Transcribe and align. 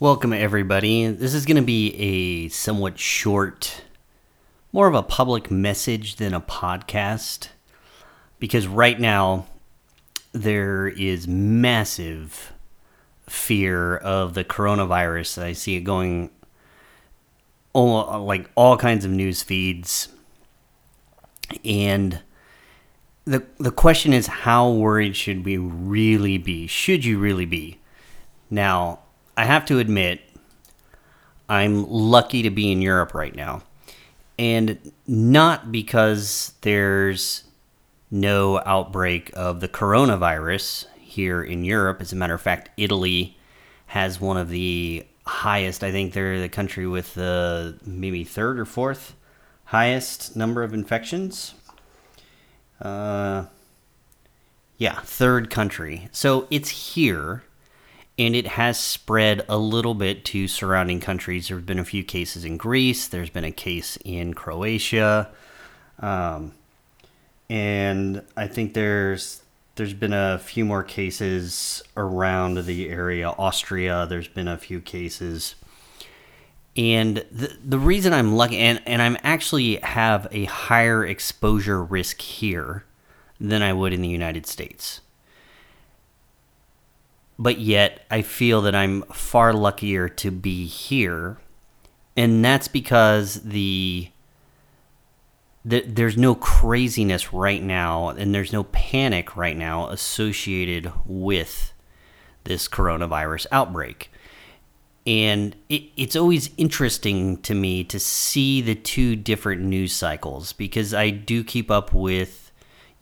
Welcome, 0.00 0.32
everybody. 0.32 1.08
This 1.08 1.34
is 1.34 1.44
going 1.44 1.58
to 1.58 1.62
be 1.62 1.94
a 1.94 2.48
somewhat 2.48 2.98
short, 2.98 3.82
more 4.72 4.88
of 4.88 4.94
a 4.94 5.02
public 5.02 5.50
message 5.50 6.16
than 6.16 6.32
a 6.32 6.40
podcast, 6.40 7.48
because 8.38 8.66
right 8.66 8.98
now 8.98 9.44
there 10.32 10.88
is 10.88 11.28
massive 11.28 12.54
fear 13.28 13.98
of 13.98 14.32
the 14.32 14.42
coronavirus. 14.42 15.42
I 15.42 15.52
see 15.52 15.76
it 15.76 15.82
going 15.82 16.30
all, 17.74 18.24
like 18.24 18.48
all 18.54 18.78
kinds 18.78 19.04
of 19.04 19.10
news 19.10 19.42
feeds. 19.42 20.08
And 21.62 22.20
the 23.26 23.44
the 23.58 23.70
question 23.70 24.14
is 24.14 24.28
how 24.28 24.70
worried 24.70 25.14
should 25.14 25.44
we 25.44 25.58
really 25.58 26.38
be? 26.38 26.66
Should 26.66 27.04
you 27.04 27.18
really 27.18 27.44
be? 27.44 27.80
Now, 28.48 29.00
I 29.36 29.44
have 29.44 29.64
to 29.66 29.78
admit 29.78 30.20
I'm 31.48 31.88
lucky 31.88 32.42
to 32.42 32.50
be 32.50 32.70
in 32.70 32.82
Europe 32.82 33.14
right 33.14 33.34
now. 33.34 33.62
And 34.38 34.92
not 35.06 35.70
because 35.70 36.54
there's 36.62 37.44
no 38.10 38.60
outbreak 38.64 39.30
of 39.34 39.60
the 39.60 39.68
coronavirus 39.68 40.86
here 40.98 41.42
in 41.42 41.64
Europe. 41.64 42.00
As 42.00 42.12
a 42.12 42.16
matter 42.16 42.34
of 42.34 42.40
fact, 42.40 42.70
Italy 42.76 43.36
has 43.86 44.20
one 44.20 44.36
of 44.36 44.48
the 44.48 45.06
highest, 45.26 45.84
I 45.84 45.90
think 45.90 46.12
they're 46.12 46.40
the 46.40 46.48
country 46.48 46.86
with 46.86 47.14
the 47.14 47.78
maybe 47.84 48.24
third 48.24 48.58
or 48.58 48.64
fourth 48.64 49.14
highest 49.66 50.34
number 50.34 50.62
of 50.62 50.74
infections. 50.74 51.54
Uh, 52.80 53.44
yeah, 54.78 55.00
third 55.00 55.50
country. 55.50 56.08
So 56.12 56.48
it's 56.50 56.94
here, 56.94 57.44
and 58.18 58.36
it 58.36 58.46
has 58.46 58.78
spread 58.78 59.44
a 59.48 59.56
little 59.56 59.94
bit 59.94 60.24
to 60.26 60.46
surrounding 60.48 61.00
countries. 61.00 61.48
There 61.48 61.56
have 61.56 61.66
been 61.66 61.78
a 61.78 61.84
few 61.84 62.04
cases 62.04 62.44
in 62.44 62.56
Greece. 62.56 63.08
There's 63.08 63.30
been 63.30 63.44
a 63.44 63.52
case 63.52 63.98
in 64.04 64.34
Croatia, 64.34 65.30
um, 66.00 66.52
and 67.48 68.22
I 68.36 68.46
think 68.46 68.74
there's 68.74 69.42
there's 69.76 69.94
been 69.94 70.12
a 70.12 70.38
few 70.38 70.64
more 70.64 70.82
cases 70.82 71.82
around 71.96 72.66
the 72.66 72.90
area. 72.90 73.30
Austria, 73.30 74.06
there's 74.06 74.28
been 74.28 74.48
a 74.48 74.58
few 74.58 74.80
cases. 74.80 75.54
And 76.76 77.24
the, 77.32 77.56
the 77.64 77.78
reason 77.78 78.12
I'm 78.12 78.36
lucky, 78.36 78.58
and, 78.58 78.80
and 78.86 79.00
I'm 79.00 79.16
actually 79.22 79.76
have 79.76 80.28
a 80.30 80.44
higher 80.44 81.04
exposure 81.04 81.82
risk 81.82 82.20
here 82.20 82.84
than 83.40 83.62
I 83.62 83.72
would 83.72 83.92
in 83.92 84.02
the 84.02 84.08
United 84.08 84.46
States. 84.46 85.00
But 87.40 87.58
yet, 87.58 88.04
I 88.10 88.20
feel 88.20 88.60
that 88.60 88.74
I'm 88.74 89.00
far 89.04 89.54
luckier 89.54 90.10
to 90.10 90.30
be 90.30 90.66
here. 90.66 91.38
And 92.14 92.44
that's 92.44 92.68
because 92.68 93.36
the 93.36 94.10
there's 95.64 96.16
no 96.16 96.34
craziness 96.34 97.32
right 97.34 97.62
now 97.62 98.08
and 98.08 98.34
there's 98.34 98.52
no 98.52 98.64
panic 98.64 99.36
right 99.36 99.56
now 99.56 99.88
associated 99.88 100.90
with 101.06 101.72
this 102.44 102.68
coronavirus 102.68 103.46
outbreak. 103.52 104.10
And 105.06 105.56
it, 105.68 105.84
it's 105.96 106.16
always 106.16 106.50
interesting 106.58 107.38
to 107.42 107.54
me 107.54 107.84
to 107.84 107.98
see 107.98 108.60
the 108.60 108.74
two 108.74 109.16
different 109.16 109.62
news 109.62 109.94
cycles 109.94 110.52
because 110.52 110.92
I 110.92 111.08
do 111.08 111.42
keep 111.42 111.70
up 111.70 111.94
with 111.94 112.52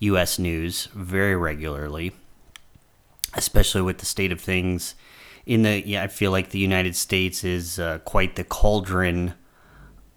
US 0.00 0.38
news 0.38 0.86
very 0.94 1.36
regularly, 1.36 2.12
especially 3.34 3.82
with 3.82 3.98
the 3.98 4.06
state 4.06 4.32
of 4.32 4.40
things 4.40 4.94
in 5.48 5.62
the 5.62 5.86
yeah, 5.88 6.02
I 6.02 6.08
feel 6.08 6.30
like 6.30 6.50
the 6.50 6.58
United 6.58 6.94
States 6.94 7.42
is 7.42 7.78
uh, 7.78 7.98
quite 8.04 8.36
the 8.36 8.44
cauldron 8.44 9.32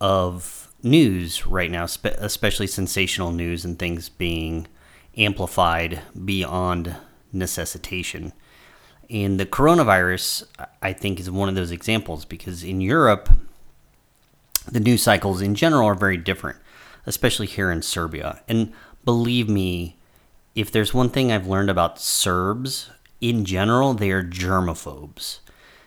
of 0.02 0.68
news 0.84 1.48
right 1.48 1.72
now, 1.72 1.86
especially 1.86 2.68
sensational 2.68 3.32
news 3.32 3.64
and 3.64 3.80
things 3.80 4.10
being 4.10 4.68
amplified 5.16 6.02
beyond 6.26 6.98
necessitation. 7.32 8.34
And 9.10 9.40
the 9.40 9.46
coronavirus, 9.46 10.44
I 10.82 10.92
think, 10.92 11.20
is 11.20 11.32
one 11.32 11.48
of 11.48 11.56
those 11.56 11.72
examples 11.72 12.26
because 12.26 12.64
in 12.64 12.82
Europe, 12.82 13.30
the 14.70 14.80
news 14.82 15.02
cycles 15.02 15.42
in 15.42 15.56
general 15.56 15.88
are 15.88 15.96
very 15.96 16.18
different, 16.18 16.60
especially 17.06 17.48
here 17.48 17.72
in 17.72 17.82
Serbia. 17.82 18.42
And 18.50 18.74
believe 19.06 19.48
me, 19.48 19.98
if 20.56 20.72
there's 20.72 20.94
one 20.94 21.10
thing 21.10 21.32
I've 21.32 21.48
learned 21.48 21.70
about 21.70 22.02
Serbs 22.02 22.90
in 23.22 23.46
general, 23.46 23.94
they 23.94 24.12
are 24.12 24.24
germaphobes. 24.24 25.40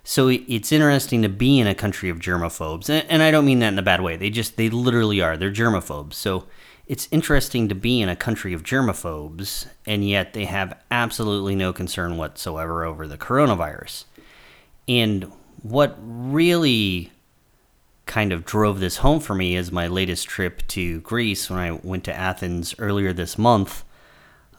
So 0.05 0.29
it's 0.29 0.71
interesting 0.71 1.23
to 1.23 1.29
be 1.29 1.59
in 1.59 1.67
a 1.67 1.75
country 1.75 2.11
of 2.11 2.19
germaphobes, 2.19 2.89
and 3.09 3.23
I 3.23 3.31
don't 3.31 3.47
mean 3.47 3.61
that 3.61 3.73
in 3.73 3.79
a 3.79 3.83
bad 3.83 4.03
way. 4.03 4.17
They 4.17 4.31
just 4.31 4.57
they 4.57 4.69
literally 4.69 5.21
are. 5.21 5.37
They're 5.37 5.51
germaphobes. 5.51 6.13
So 6.15 6.45
it's 6.87 7.09
interesting 7.11 7.69
to 7.71 7.75
be 7.75 8.03
in 8.03 8.11
a 8.11 8.17
country 8.17 8.53
of 8.53 8.63
germaphobes, 8.63 9.67
and 9.87 10.07
yet 10.07 10.35
they 10.35 10.45
have 10.45 10.79
absolutely 10.91 11.55
no 11.55 11.73
concern 11.73 12.19
whatsoever 12.19 12.85
over 12.85 13.09
the 13.09 13.17
coronavirus. 13.17 14.05
And 14.87 15.33
what 15.63 15.97
really 16.03 17.11
kind 18.05 18.31
of 18.31 18.45
drove 18.45 18.81
this 18.81 18.99
home 18.99 19.21
for 19.21 19.35
me 19.35 19.57
is 19.57 19.73
my 19.73 19.87
latest 19.87 20.29
trip 20.29 20.67
to 20.69 21.01
Greece 21.01 21.49
when 21.49 21.59
I 21.59 21.73
went 21.73 22.05
to 22.05 22.15
Athens 22.15 22.75
earlier 22.79 23.15
this 23.15 23.39
month. 23.39 23.83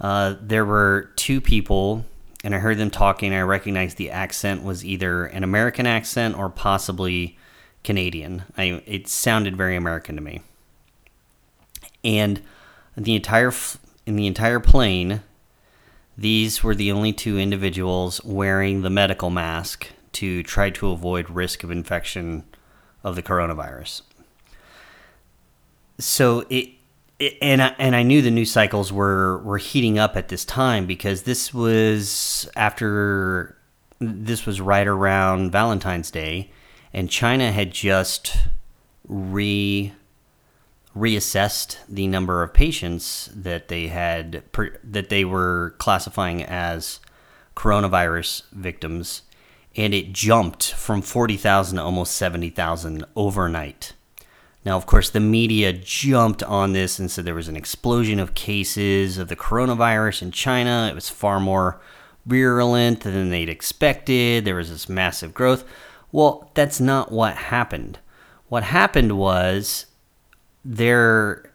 Uh, 0.01 0.35
there 0.41 0.65
were 0.65 1.11
two 1.15 1.39
people 1.39 2.05
and 2.45 2.53
I 2.53 2.59
heard 2.59 2.77
them 2.77 2.91
talking. 2.91 3.33
I 3.33 3.41
recognized 3.41 3.97
the 3.97 4.11
accent 4.11 4.63
was 4.63 4.85
either 4.85 5.25
an 5.25 5.43
American 5.43 5.87
accent 5.87 6.37
or 6.37 6.47
possibly 6.47 7.39
Canadian. 7.83 8.43
I, 8.55 8.83
it 8.85 9.07
sounded 9.07 9.57
very 9.57 9.75
American 9.75 10.15
to 10.15 10.21
me. 10.21 10.41
And 12.03 12.43
the 12.95 13.15
entire 13.15 13.51
in 14.05 14.15
the 14.15 14.27
entire 14.27 14.59
plane, 14.59 15.21
these 16.15 16.63
were 16.63 16.75
the 16.75 16.91
only 16.91 17.11
two 17.11 17.39
individuals 17.39 18.23
wearing 18.23 18.83
the 18.83 18.91
medical 18.91 19.31
mask 19.31 19.87
to 20.11 20.43
try 20.43 20.69
to 20.69 20.91
avoid 20.91 21.31
risk 21.31 21.63
of 21.63 21.71
infection 21.71 22.43
of 23.03 23.15
the 23.15 23.23
coronavirus. 23.23 24.03
So 25.97 26.45
it 26.51 26.69
and 27.41 27.61
I, 27.61 27.75
and 27.79 27.95
I 27.95 28.03
knew 28.03 28.21
the 28.21 28.31
news 28.31 28.51
cycles 28.51 28.91
were 28.91 29.39
were 29.39 29.57
heating 29.57 29.97
up 29.97 30.15
at 30.17 30.27
this 30.27 30.43
time 30.45 30.85
because 30.85 31.23
this 31.23 31.53
was 31.53 32.49
after 32.55 33.57
this 33.99 34.45
was 34.45 34.59
right 34.59 34.87
around 34.87 35.51
Valentine's 35.51 36.11
Day, 36.11 36.51
and 36.93 37.09
China 37.09 37.51
had 37.51 37.71
just 37.71 38.35
re 39.07 39.93
reassessed 40.95 41.77
the 41.89 42.07
number 42.07 42.41
of 42.41 42.53
patients 42.53 43.29
that 43.33 43.67
they 43.67 43.87
had 43.87 44.43
that 44.83 45.09
they 45.09 45.25
were 45.25 45.75
classifying 45.77 46.43
as 46.43 46.99
coronavirus 47.55 48.43
victims, 48.51 49.21
and 49.75 49.93
it 49.93 50.11
jumped 50.11 50.73
from 50.73 51.01
forty 51.01 51.37
thousand 51.37 51.77
to 51.77 51.83
almost 51.83 52.15
seventy 52.15 52.49
thousand 52.49 53.05
overnight. 53.15 53.93
Now, 54.65 54.75
of 54.77 54.87
course, 54.87 55.11
the 55.11 55.19
media 55.19 55.71
jumped 55.71 56.41
on 56.41 56.73
this 56.73 56.97
and 56.97 57.09
said 57.09 57.23
there 57.23 57.35
was 57.35 57.47
an 57.47 57.55
explosion 57.55 58.19
of 58.19 58.33
cases 58.33 59.19
of 59.19 59.27
the 59.27 59.35
coronavirus 59.35 60.23
in 60.23 60.31
China. 60.31 60.87
It 60.89 60.95
was 60.95 61.07
far 61.07 61.39
more 61.39 61.79
virulent 62.25 63.01
than 63.01 63.29
they'd 63.29 63.47
expected. 63.47 64.43
There 64.43 64.55
was 64.55 64.71
this 64.71 64.89
massive 64.89 65.35
growth. 65.35 65.63
Well, 66.11 66.49
that's 66.55 66.79
not 66.79 67.11
what 67.11 67.35
happened. 67.35 67.99
What 68.49 68.63
happened 68.63 69.17
was 69.17 69.85
their 70.63 71.51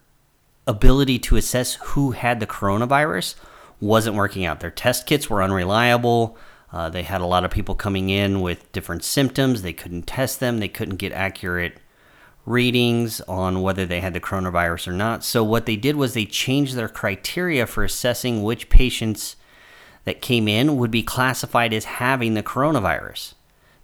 ability 0.68 1.18
to 1.18 1.36
assess 1.36 1.74
who 1.74 2.12
had 2.12 2.38
the 2.38 2.46
coronavirus 2.46 3.34
wasn't 3.80 4.14
working 4.14 4.44
out. 4.44 4.60
Their 4.60 4.70
test 4.70 5.06
kits 5.06 5.28
were 5.28 5.42
unreliable. 5.42 6.36
Uh, 6.72 6.88
they 6.88 7.02
had 7.02 7.20
a 7.20 7.26
lot 7.26 7.44
of 7.44 7.50
people 7.50 7.74
coming 7.74 8.08
in 8.08 8.40
with 8.40 8.70
different 8.70 9.02
symptoms. 9.02 9.62
They 9.62 9.72
couldn't 9.72 10.06
test 10.06 10.38
them. 10.38 10.58
They 10.58 10.68
couldn't 10.68 10.96
get 10.96 11.12
accurate 11.12 11.78
readings 12.46 13.20
on 13.22 13.62
whether 13.62 13.86
they 13.86 14.00
had 14.00 14.14
the 14.14 14.20
coronavirus 14.20 14.88
or 14.88 14.92
not. 14.92 15.24
So, 15.24 15.44
what 15.44 15.66
they 15.66 15.76
did 15.76 15.96
was 15.96 16.14
they 16.14 16.26
changed 16.26 16.74
their 16.74 16.88
criteria 16.88 17.66
for 17.66 17.84
assessing 17.84 18.42
which 18.42 18.68
patients 18.68 19.36
that 20.04 20.22
came 20.22 20.48
in 20.48 20.76
would 20.76 20.90
be 20.90 21.02
classified 21.02 21.72
as 21.72 21.84
having 21.84 22.34
the 22.34 22.42
coronavirus. 22.42 23.34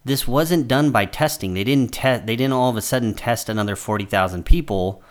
This 0.04 0.26
wasn't 0.26 0.68
done 0.68 0.90
by 0.92 1.04
testing. 1.04 1.54
They 1.54 1.64
didn't 1.64 1.92
test. 1.92 2.26
They 2.26 2.36
didn't 2.36 2.54
all 2.54 2.70
of 2.70 2.76
a 2.76 2.82
sudden 2.82 3.14
test 3.14 3.48
another 3.48 3.76
forty 3.76 4.04
thousand 4.04 4.44
people 4.44 5.02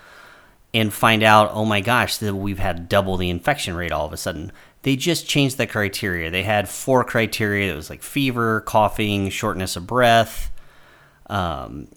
and 0.74 0.94
find 0.94 1.24
out, 1.24 1.52
oh 1.54 1.64
my 1.64 1.80
gosh, 1.80 2.18
that 2.18 2.36
we've 2.36 2.60
had 2.60 2.90
double 2.90 3.16
the 3.16 3.30
infection 3.30 3.76
rate 3.76 3.94
all 3.94 4.06
of 4.06 4.12
a 4.12 4.18
sudden. 4.18 4.52
They 4.82 4.98
just 4.98 5.28
changed 5.28 5.58
the 5.58 5.68
criteria. 5.68 6.30
They 6.30 6.44
had 6.44 6.68
four 6.68 7.06
criteria. 7.06 7.72
It 7.72 7.76
was 7.76 7.90
like 7.90 8.04
fever, 8.04 8.60
coughing, 8.62 9.30
shortness 9.30 9.78
of 9.78 9.88
breath, 9.88 10.52
um, 11.28 11.88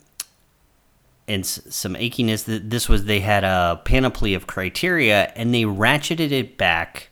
and 1.28 1.46
some 1.46 1.94
achiness. 1.94 2.44
that 2.44 2.70
This 2.70 2.88
was 2.88 3.04
they 3.04 3.20
had 3.20 3.44
a 3.44 3.80
panoply 3.84 4.34
of 4.34 4.46
criteria, 4.46 5.32
and 5.36 5.54
they 5.54 5.62
ratcheted 5.62 6.32
it 6.32 6.56
back 6.56 7.10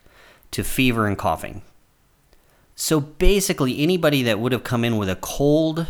to 0.51 0.65
fever 0.65 1.07
and 1.07 1.17
coughing. 1.17 1.63
So 2.75 3.01
basically, 3.01 3.81
anybody 3.81 4.23
that 4.23 4.41
would 4.41 4.53
have 4.53 4.65
come 4.65 4.85
in 4.85 4.97
with 4.97 5.09
a 5.09 5.17
cold 5.17 5.87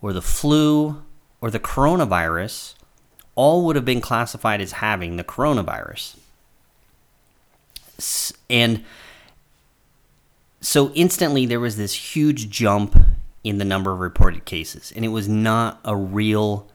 or 0.00 0.12
the 0.12 0.22
flu 0.22 1.02
or 1.40 1.50
the 1.50 1.60
coronavirus 1.60 2.74
all 3.34 3.64
would 3.64 3.76
have 3.76 3.84
been 3.84 4.00
classified 4.00 4.60
as 4.60 4.72
having 4.72 5.16
the 5.16 5.24
coronavirus. 5.24 6.16
And 8.50 8.84
so 10.60 10.90
instantly 10.92 11.46
there 11.46 11.60
was 11.60 11.76
this 11.76 12.14
huge 12.14 12.50
jump 12.50 12.98
in 13.44 13.58
the 13.58 13.64
number 13.64 13.92
of 13.92 14.00
reported 14.00 14.44
cases, 14.44 14.92
and 14.96 15.04
it 15.04 15.08
was 15.08 15.28
not 15.28 15.80
a 15.84 15.94
real 15.94 16.68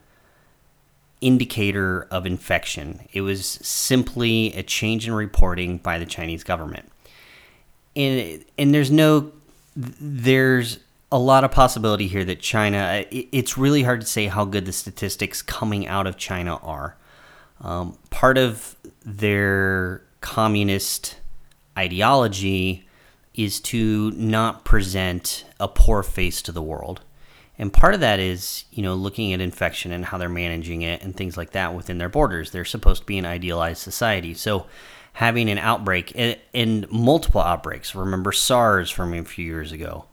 indicator 1.24 2.08
of 2.12 2.25
infection. 2.25 3.00
It 3.14 3.22
was 3.22 3.46
simply 3.46 4.54
a 4.54 4.62
change 4.62 5.08
in 5.08 5.14
reporting 5.14 5.78
by 5.78 5.98
the 5.98 6.06
Chinese 6.06 6.44
government. 6.44 6.92
And 7.96 8.44
and 8.58 8.74
there's 8.74 8.92
no 8.92 9.31
there's 9.75 10.80
a 11.12 11.18
lot 11.18 11.44
of 11.44 11.52
possibility 11.52 12.08
here 12.08 12.25
that 12.25 12.42
China 12.42 13.06
it's 13.10 13.58
really 13.58 13.84
hard 13.84 14.02
to 14.02 14.08
say 14.08 14.28
how 14.28 14.46
good 14.46 14.66
the 14.66 14.74
statistics 14.74 15.42
coming 15.42 15.88
out 15.88 16.08
of 16.08 16.18
China 16.18 16.58
are. 16.58 16.98
Um, 17.62 17.98
part 18.10 18.38
of 18.38 18.76
their 19.06 20.02
communist 20.19 21.18
ideology 21.78 22.88
is 23.34 23.60
to 23.60 24.12
not 24.12 24.66
present 24.66 25.46
a 25.60 25.68
poor 25.68 26.04
face 26.04 26.42
to 26.42 26.52
the 26.52 26.62
world. 26.62 27.02
And 27.58 27.72
part 27.72 27.94
of 27.94 28.00
that 28.00 28.20
is, 28.20 28.66
you 28.72 28.82
know, 28.82 28.96
looking 28.96 29.32
at 29.34 29.42
infection 29.42 29.92
and 29.92 30.06
how 30.06 30.18
they're 30.18 30.30
managing 30.30 30.82
it 30.82 31.04
and 31.04 31.16
things 31.16 31.38
like 31.38 31.52
that 31.52 31.76
within 31.76 32.00
their 32.00 32.10
borders. 32.10 32.52
They're 32.52 32.66
supposed 32.66 33.02
to 33.02 33.06
be 33.06 33.18
an 33.18 33.26
idealized 33.26 33.82
society. 33.82 34.34
So 34.34 34.66
having 35.14 35.50
an 35.50 35.60
outbreak 35.60 36.14
and, 36.54 36.92
multiple 36.92 37.42
outbreaks, 37.42 37.94
remember 37.94 38.32
SARS 38.32 38.90
from 38.90 39.14
a 39.14 39.24
few 39.24 39.46
years 39.46 39.72
ago. 39.72 40.06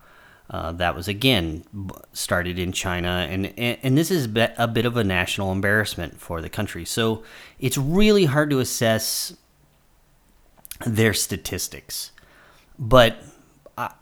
Uh, 0.51 0.73
that 0.73 0.97
was 0.97 1.07
again 1.07 1.65
started 2.13 2.59
in 2.59 2.73
China, 2.73 3.25
and, 3.31 3.57
and 3.57 3.97
this 3.97 4.11
is 4.11 4.25
a 4.57 4.67
bit 4.67 4.85
of 4.85 4.97
a 4.97 5.05
national 5.05 5.53
embarrassment 5.53 6.21
for 6.21 6.43
the 6.43 6.49
country. 6.49 6.85
So 6.85 7.23
it's 7.61 7.79
really 7.79 8.25
hard 8.25 8.51
to 8.51 8.59
assess 8.59 9.33
their 10.85 11.15
statistics. 11.15 12.11
But 12.81 13.23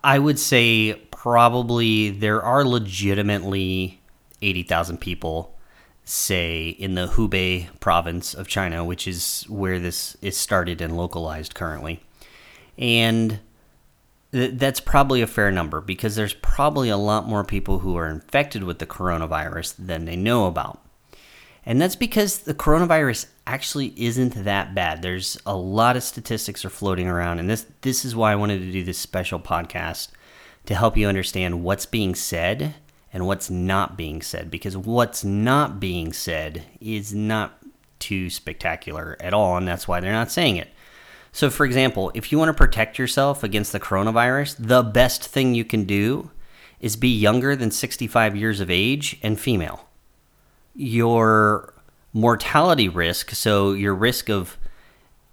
I 0.03 0.19
would 0.19 0.39
say 0.39 1.03
probably 1.19 2.11
there 2.11 2.41
are 2.41 2.65
legitimately 2.65 4.01
80,000 4.41 5.01
people, 5.01 5.53
say, 6.05 6.69
in 6.69 6.95
the 6.95 7.09
Hubei 7.09 7.67
province 7.81 8.35
of 8.35 8.47
China, 8.47 8.85
which 8.85 9.09
is 9.09 9.45
where 9.49 9.81
this 9.81 10.17
is 10.23 10.37
started 10.37 10.81
and 10.81 10.97
localized 10.97 11.57
currently. 11.57 12.05
And 12.79 13.41
that's 14.31 14.79
probably 14.79 15.21
a 15.21 15.27
fair 15.27 15.51
number 15.51 15.81
because 15.81 16.15
there's 16.15 16.35
probably 16.35 16.89
a 16.89 16.97
lot 16.97 17.27
more 17.27 17.43
people 17.43 17.81
who 17.81 17.97
are 17.97 18.07
infected 18.07 18.63
with 18.63 18.79
the 18.79 18.87
coronavirus 18.87 19.75
than 19.77 20.05
they 20.05 20.15
know 20.15 20.47
about. 20.47 20.81
And 21.67 21.81
that's 21.81 21.97
because 21.97 22.39
the 22.39 22.55
coronavirus 22.55 23.27
actually 23.45 23.93
isn't 23.97 24.45
that 24.45 24.73
bad. 24.73 25.03
There's 25.03 25.37
a 25.45 25.57
lot 25.57 25.97
of 25.97 26.05
statistics 26.05 26.65
are 26.65 26.71
floating 26.71 27.09
around, 27.09 27.41
and 27.41 27.51
this 27.51 27.67
this 27.81 28.05
is 28.05 28.15
why 28.15 28.31
I 28.31 28.37
wanted 28.37 28.61
to 28.61 28.71
do 28.71 28.85
this 28.85 28.99
special 28.99 29.41
podcast 29.41 30.11
to 30.69 30.75
help 30.75 30.99
you 30.99 31.09
understand 31.09 31.65
what's 31.65 31.87
being 31.87 32.15
said 32.15 32.75
and 33.11 33.27
what's 33.27 33.49
not 33.49 33.97
being 33.97 34.21
said. 34.21 34.51
Because 34.51 34.77
what's 34.77 35.25
not 35.25 35.81
being 35.81 36.13
said 36.13 36.63
is 36.79 37.15
not 37.15 37.59
too 37.99 38.29
spectacular 38.29 39.17
at 39.19 39.33
all, 39.33 39.57
and 39.57 39.67
that's 39.67 39.89
why 39.89 39.99
they're 39.99 40.13
not 40.13 40.31
saying 40.31 40.59
it. 40.59 40.69
So, 41.33 41.49
for 41.49 41.65
example, 41.65 42.11
if 42.13 42.31
you 42.31 42.39
want 42.39 42.51
to 42.51 42.53
protect 42.53 42.99
yourself 42.99 43.43
against 43.43 43.73
the 43.73 43.81
coronavirus, 43.81 44.57
the 44.59 44.83
best 44.83 45.25
thing 45.25 45.55
you 45.55 45.65
can 45.65 45.85
do 45.85 46.31
is 46.81 46.97
be 46.97 47.09
younger 47.09 47.57
than 47.57 47.71
65 47.71 48.37
years 48.37 48.61
of 48.61 48.71
age 48.71 49.19
and 49.23 49.41
female 49.41 49.89
your 50.75 51.73
mortality 52.13 52.91
risk, 52.91 53.31
so 53.31 53.73
your 53.73 53.95
risk 53.95 54.29
of 54.29 54.59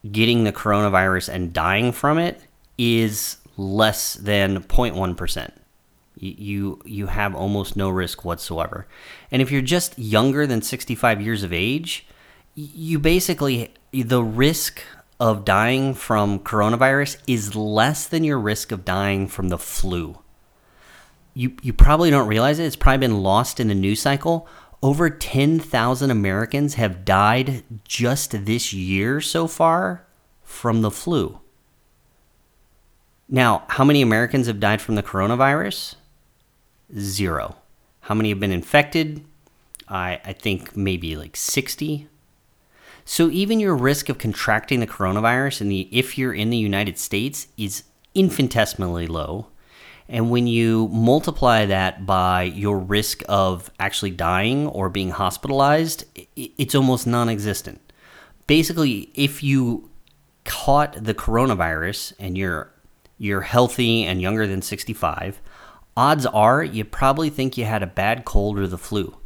getting 0.09 0.45
the 0.45 0.53
coronavirus 0.53 1.27
and 1.27 1.51
dying 1.51 1.91
from 1.91 2.17
it, 2.17 2.41
is 2.77 3.35
less 3.57 4.16
than 4.16 4.62
0.1%. 4.63 5.52
You, 6.18 6.81
you 6.86 7.07
have 7.07 7.36
almost 7.36 7.75
no 7.75 7.90
risk 7.90 8.24
whatsoever. 8.24 8.88
And 9.31 9.42
if 9.42 9.52
you're 9.52 9.62
just 9.62 10.00
younger 10.00 10.48
than 10.48 10.62
65 10.62 11.22
years 11.22 11.44
of 11.44 11.52
age, 11.52 12.07
you 12.56 13.00
basically, 13.00 13.74
the 13.92 14.24
risk 14.24 14.81
of 15.19 15.46
dying 15.46 15.94
from 15.94 16.40
coronavirus 16.40 17.18
is 17.28 17.56
less 17.56 18.07
than 18.07 18.24
your 18.24 18.40
risk 18.40 18.72
of 18.72 18.86
dying 18.86 19.28
from 19.28 19.50
the 19.50 19.57
flu. 19.57 20.19
You, 21.34 21.56
you 21.62 21.74
probably 21.74 22.10
don't 22.10 22.28
realize 22.28 22.60
it. 22.60 22.66
It's 22.66 22.75
probably 22.78 23.07
been 23.07 23.22
lost 23.22 23.60
in 23.60 23.68
the 23.68 23.75
news 23.75 24.02
cycle. 24.02 24.48
Over 24.81 25.10
10,000 25.10 26.12
Americans 26.12 26.75
have 26.75 27.04
died 27.04 27.63
just 27.86 28.46
this 28.46 28.72
year 28.72 29.19
so 29.19 29.48
far 29.48 30.06
from 30.44 30.81
the 30.81 30.92
flu. 30.92 31.40
Now, 33.27 33.63
how 33.69 33.83
many 33.83 34.01
Americans 34.01 34.48
have 34.48 34.60
died 34.60 34.81
from 34.81 34.95
the 34.95 35.04
coronavirus? 35.04 35.95
Zero. 36.98 37.56
How 38.01 38.13
many 38.13 38.30
have 38.30 38.39
been 38.39 38.51
infected? 38.51 39.25
I, 39.88 40.19
I 40.24 40.33
think 40.33 40.75
maybe 40.77 41.16
like 41.16 41.36
60. 41.36 42.07
So 43.04 43.30
even 43.30 43.60
your 43.60 43.75
risk 43.75 44.10
of 44.10 44.18
contracting 44.18 44.80
the 44.80 44.88
coronavirus 44.88 45.62
in 45.62 45.69
the 45.69 45.89
if 45.92 46.18
you're 46.18 46.33
in 46.33 46.50
the 46.50 46.57
United 46.57 46.98
States 46.98 47.48
is 47.57 47.83
infinitesimally 48.13 49.07
low. 49.07 49.48
And 50.07 50.30
when 50.30 50.45
you 50.45 50.88
multiply 50.89 51.66
that 51.66 52.06
by 52.06 52.44
your 52.44 52.78
risk 52.78 53.24
of 53.28 53.71
actually 53.80 54.12
dying 54.12 54.68
or 54.68 54.88
being 54.88 55.10
hospitalized, 55.10 56.06
it's 56.36 56.75
almost 56.75 57.07
non 57.07 57.28
existent. 57.28 57.81
Basically, 58.45 59.10
if 59.16 59.42
you 59.42 59.89
caught 60.44 61.04
the 61.04 61.16
coronavirus 61.16 62.13
and 62.19 62.38
you're 62.38 62.71
you're 63.17 63.41
healthy 63.41 64.03
and 64.03 64.21
younger 64.21 64.47
than 64.47 64.62
65, 64.62 65.41
odds 65.95 66.25
are 66.25 66.63
you 66.63 66.83
probably 66.83 67.29
think 67.29 67.57
you 67.57 67.65
had 67.65 67.83
a 67.83 67.88
bad 67.88 68.25
cold 68.25 68.59
or 68.59 68.67
the 68.67 68.77
flu. 68.77 69.17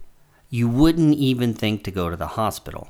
You 0.50 0.68
wouldn't 0.68 1.16
even 1.16 1.54
think 1.54 1.84
to 1.84 1.92
go 1.92 2.10
to 2.10 2.16
the 2.16 2.28
hospital. 2.28 2.90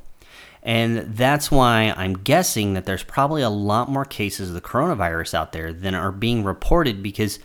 And 0.61 1.15
that's 1.15 1.49
why 1.49 1.93
I'm 1.95 2.13
guessing 2.13 2.73
that 2.73 2.85
there's 2.85 3.03
probably 3.03 3.41
a 3.41 3.49
lot 3.49 3.89
more 3.89 4.05
cases 4.05 4.49
of 4.49 4.55
the 4.55 4.61
coronavirus 4.61 5.33
out 5.33 5.53
there 5.53 5.71
than 5.71 5.95
are 5.95 6.11
being 6.11 6.43
reported 6.43 7.01
because 7.01 7.39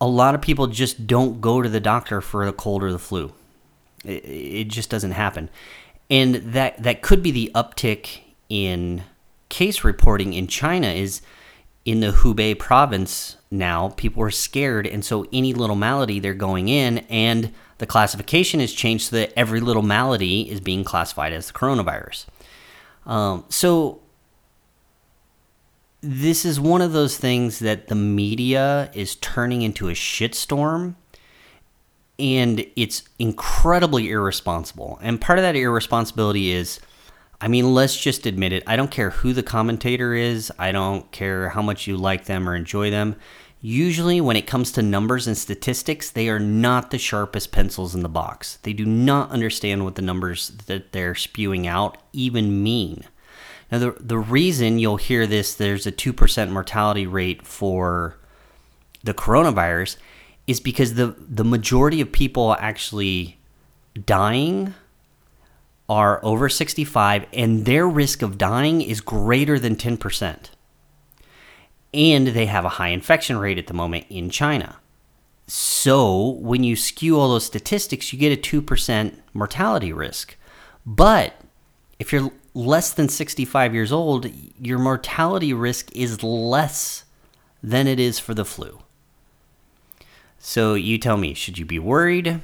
a 0.00 0.06
lot 0.06 0.34
of 0.34 0.42
people 0.42 0.66
just 0.66 1.06
don't 1.06 1.40
go 1.40 1.62
to 1.62 1.68
the 1.68 1.80
doctor 1.80 2.20
for 2.20 2.44
the 2.44 2.52
cold 2.52 2.82
or 2.82 2.92
the 2.92 2.98
flu. 2.98 3.32
It, 4.04 4.24
it 4.24 4.68
just 4.68 4.90
doesn't 4.90 5.12
happen. 5.12 5.48
And 6.10 6.34
that 6.34 6.82
that 6.82 7.00
could 7.00 7.22
be 7.22 7.30
the 7.30 7.50
uptick 7.54 8.20
in 8.50 9.02
case 9.48 9.84
reporting 9.84 10.34
in 10.34 10.46
China 10.46 10.88
is 10.88 11.22
in 11.84 12.00
the 12.00 12.10
Hubei 12.12 12.58
province 12.58 13.36
now 13.50 13.90
people 13.90 14.22
are 14.22 14.30
scared 14.30 14.86
and 14.86 15.04
so 15.04 15.26
any 15.32 15.52
little 15.52 15.76
malady 15.76 16.18
they're 16.18 16.34
going 16.34 16.68
in 16.68 16.98
and 17.10 17.52
the 17.78 17.86
classification 17.86 18.60
has 18.60 18.72
changed 18.72 19.10
so 19.10 19.16
that 19.16 19.32
every 19.36 19.60
little 19.60 19.82
malady 19.82 20.50
is 20.50 20.60
being 20.60 20.84
classified 20.84 21.32
as 21.32 21.48
the 21.48 21.52
coronavirus. 21.52 22.26
Um, 23.04 23.44
so 23.48 24.00
this 26.00 26.44
is 26.44 26.60
one 26.60 26.82
of 26.82 26.92
those 26.92 27.16
things 27.16 27.58
that 27.58 27.88
the 27.88 27.94
media 27.94 28.90
is 28.94 29.16
turning 29.16 29.62
into 29.62 29.88
a 29.88 29.92
shitstorm 29.92 30.94
and 32.18 32.64
it's 32.76 33.02
incredibly 33.18 34.10
irresponsible. 34.10 34.98
And 35.02 35.20
part 35.20 35.38
of 35.38 35.42
that 35.42 35.56
irresponsibility 35.56 36.52
is 36.52 36.78
I 37.40 37.48
mean, 37.48 37.74
let's 37.74 37.96
just 37.96 38.26
admit 38.26 38.52
it. 38.52 38.62
I 38.66 38.76
don't 38.76 38.90
care 38.90 39.10
who 39.10 39.32
the 39.32 39.42
commentator 39.42 40.14
is, 40.14 40.52
I 40.58 40.72
don't 40.72 41.10
care 41.12 41.50
how 41.50 41.62
much 41.62 41.86
you 41.86 41.96
like 41.96 42.24
them 42.24 42.48
or 42.48 42.54
enjoy 42.54 42.90
them. 42.90 43.16
Usually, 43.60 44.20
when 44.20 44.36
it 44.36 44.46
comes 44.46 44.72
to 44.72 44.82
numbers 44.82 45.26
and 45.26 45.38
statistics, 45.38 46.10
they 46.10 46.28
are 46.28 46.38
not 46.38 46.90
the 46.90 46.98
sharpest 46.98 47.50
pencils 47.50 47.94
in 47.94 48.02
the 48.02 48.10
box. 48.10 48.58
They 48.62 48.74
do 48.74 48.84
not 48.84 49.30
understand 49.30 49.84
what 49.84 49.94
the 49.94 50.02
numbers 50.02 50.48
that 50.66 50.92
they're 50.92 51.14
spewing 51.14 51.66
out 51.66 51.96
even 52.12 52.62
mean. 52.62 53.04
Now, 53.72 53.78
the, 53.78 53.96
the 53.98 54.18
reason 54.18 54.78
you'll 54.78 54.98
hear 54.98 55.26
this, 55.26 55.54
there's 55.54 55.86
a 55.86 55.92
2% 55.92 56.50
mortality 56.50 57.06
rate 57.06 57.46
for 57.46 58.18
the 59.02 59.14
coronavirus, 59.14 59.96
is 60.46 60.60
because 60.60 60.94
the, 60.94 61.16
the 61.18 61.44
majority 61.44 62.02
of 62.02 62.12
people 62.12 62.54
actually 62.58 63.38
dying 64.04 64.74
are 65.88 66.24
over 66.24 66.48
65, 66.48 67.26
and 67.32 67.64
their 67.66 67.88
risk 67.88 68.22
of 68.22 68.38
dying 68.38 68.80
is 68.80 69.00
greater 69.00 69.58
than 69.58 69.76
10%. 69.76 70.36
And 71.92 72.28
they 72.28 72.46
have 72.46 72.64
a 72.64 72.70
high 72.70 72.88
infection 72.88 73.38
rate 73.38 73.58
at 73.58 73.66
the 73.66 73.74
moment 73.74 74.06
in 74.08 74.30
China. 74.30 74.76
So, 75.46 76.30
when 76.40 76.64
you 76.64 76.74
skew 76.74 77.18
all 77.18 77.28
those 77.28 77.44
statistics, 77.44 78.12
you 78.12 78.18
get 78.18 78.32
a 78.32 78.60
2% 78.60 79.14
mortality 79.34 79.92
risk. 79.92 80.36
But 80.86 81.34
if 81.98 82.12
you're 82.12 82.30
less 82.54 82.92
than 82.92 83.08
65 83.08 83.74
years 83.74 83.92
old, 83.92 84.26
your 84.58 84.78
mortality 84.78 85.52
risk 85.52 85.94
is 85.94 86.22
less 86.22 87.04
than 87.62 87.86
it 87.86 88.00
is 88.00 88.18
for 88.18 88.32
the 88.32 88.44
flu. 88.44 88.80
So 90.38 90.74
you 90.74 90.98
tell 90.98 91.16
me, 91.16 91.34
should 91.34 91.58
you 91.58 91.64
be 91.64 91.78
worried? 91.78 92.42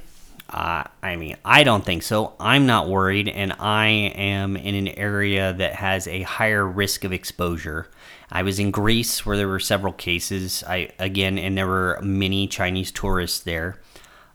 Uh, 0.51 0.83
I 1.01 1.15
mean, 1.15 1.37
I 1.45 1.63
don't 1.63 1.85
think 1.85 2.03
so. 2.03 2.33
I'm 2.39 2.65
not 2.65 2.89
worried, 2.89 3.29
and 3.29 3.53
I 3.53 3.87
am 3.87 4.57
in 4.57 4.75
an 4.75 4.89
area 4.89 5.53
that 5.53 5.75
has 5.75 6.07
a 6.07 6.23
higher 6.23 6.67
risk 6.67 7.05
of 7.05 7.13
exposure. 7.13 7.89
I 8.29 8.43
was 8.43 8.59
in 8.59 8.71
Greece 8.71 9.25
where 9.25 9.37
there 9.37 9.47
were 9.47 9.59
several 9.59 9.93
cases. 9.93 10.63
I 10.67 10.89
again, 10.99 11.37
and 11.37 11.57
there 11.57 11.67
were 11.67 11.99
many 12.03 12.47
Chinese 12.47 12.91
tourists 12.91 13.39
there. 13.39 13.79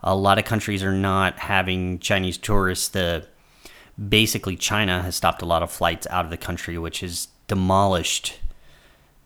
A 0.03 0.17
lot 0.17 0.39
of 0.39 0.45
countries 0.45 0.83
are 0.83 0.93
not 0.93 1.39
having 1.39 1.99
Chinese 1.99 2.39
tourists. 2.39 2.89
The 2.89 3.27
basically 4.09 4.57
China 4.57 5.03
has 5.03 5.17
stopped 5.17 5.43
a 5.43 5.47
lot 5.47 5.63
of 5.63 5.71
flights 5.71 6.07
out 6.09 6.25
of 6.25 6.31
the 6.31 6.37
country, 6.37 6.79
which 6.79 7.01
has 7.01 7.29
demolished 7.47 8.39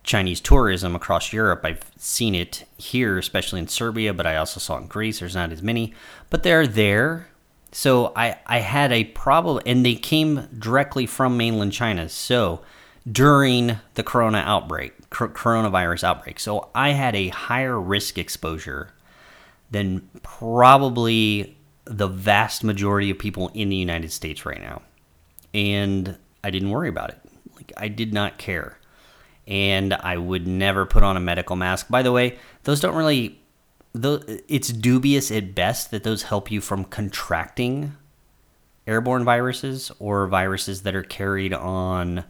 Chinese 0.02 0.40
tourism 0.40 0.96
across 0.96 1.32
Europe. 1.32 1.60
I've 1.64 1.90
seen 1.96 2.34
it 2.34 2.64
here, 2.78 3.18
especially 3.18 3.60
in 3.60 3.68
Serbia, 3.68 4.14
but 4.14 4.26
I 4.26 4.36
also 4.36 4.60
saw 4.60 4.78
in 4.78 4.86
Greece. 4.86 5.20
There's 5.20 5.34
not 5.34 5.52
as 5.52 5.62
many, 5.62 5.94
but 6.30 6.42
they're 6.42 6.66
there. 6.66 7.28
So 7.72 8.12
I, 8.16 8.38
I 8.46 8.58
had 8.58 8.90
a 8.92 9.04
problem, 9.04 9.62
and 9.66 9.84
they 9.84 9.94
came 9.94 10.48
directly 10.58 11.06
from 11.06 11.36
mainland 11.36 11.72
China. 11.72 12.08
So 12.08 12.62
during 13.10 13.78
the 13.94 14.02
corona 14.02 14.38
outbreak, 14.38 15.08
coronavirus 15.10 16.04
outbreak. 16.04 16.40
So 16.40 16.70
I 16.74 16.90
had 16.90 17.14
a 17.14 17.28
higher 17.28 17.78
risk 17.80 18.18
exposure 18.18 18.92
than 19.70 20.08
probably 20.22 21.56
the 21.84 22.08
vast 22.08 22.64
majority 22.64 23.10
of 23.10 23.18
people 23.18 23.50
in 23.54 23.68
the 23.68 23.76
United 23.76 24.12
States 24.12 24.44
right 24.44 24.60
now. 24.60 24.82
And 25.54 26.16
I 26.42 26.50
didn't 26.50 26.70
worry 26.70 26.88
about 26.88 27.10
it. 27.10 27.20
Like 27.54 27.72
I 27.76 27.88
did 27.88 28.12
not 28.12 28.38
care. 28.38 28.78
And 29.46 29.94
I 29.94 30.16
would 30.16 30.46
never 30.46 30.86
put 30.86 31.02
on 31.02 31.16
a 31.16 31.20
medical 31.20 31.56
mask. 31.56 31.88
By 31.88 32.02
the 32.02 32.12
way, 32.12 32.38
those 32.64 32.80
don't 32.80 32.94
really 32.94 33.40
it's 33.92 34.68
dubious 34.68 35.30
at 35.32 35.54
best 35.54 35.90
that 35.90 36.04
those 36.04 36.24
help 36.24 36.50
you 36.50 36.60
from 36.60 36.84
contracting 36.84 37.96
airborne 38.86 39.24
viruses 39.24 39.90
or 39.98 40.26
viruses 40.26 40.82
that 40.82 40.94
are 40.94 41.02
carried 41.02 41.52
on 41.52 42.24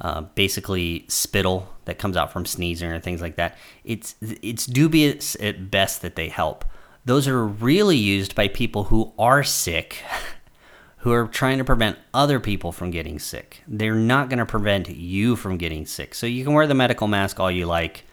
uh, 0.00 0.22
basically 0.22 1.04
spittle 1.08 1.68
that 1.84 1.98
comes 1.98 2.16
out 2.16 2.32
from 2.32 2.46
sneezing 2.46 2.90
or 2.90 3.00
things 3.00 3.20
like 3.20 3.36
that. 3.36 3.56
It's 3.84 4.14
it's 4.20 4.66
dubious 4.66 5.36
at 5.40 5.70
best 5.70 6.02
that 6.02 6.16
they 6.16 6.28
help. 6.28 6.64
Those 7.04 7.26
are 7.26 7.44
really 7.44 7.96
used 7.96 8.34
by 8.34 8.48
people 8.48 8.84
who 8.84 9.12
are 9.18 9.42
sick, 9.42 10.02
who 11.08 11.14
are 11.14 11.26
trying 11.26 11.56
to 11.56 11.64
prevent 11.64 11.96
other 12.12 12.38
people 12.38 12.70
from 12.70 12.90
getting 12.90 13.18
sick. 13.18 13.62
They're 13.66 13.94
not 13.94 14.28
going 14.28 14.40
to 14.40 14.46
prevent 14.46 14.90
you 14.90 15.36
from 15.36 15.56
getting 15.56 15.86
sick. 15.86 16.14
So 16.14 16.26
you 16.26 16.44
can 16.44 16.52
wear 16.52 16.66
the 16.66 16.74
medical 16.74 17.08
mask 17.08 17.40
all 17.40 17.50
you 17.50 17.64
like. 17.64 18.04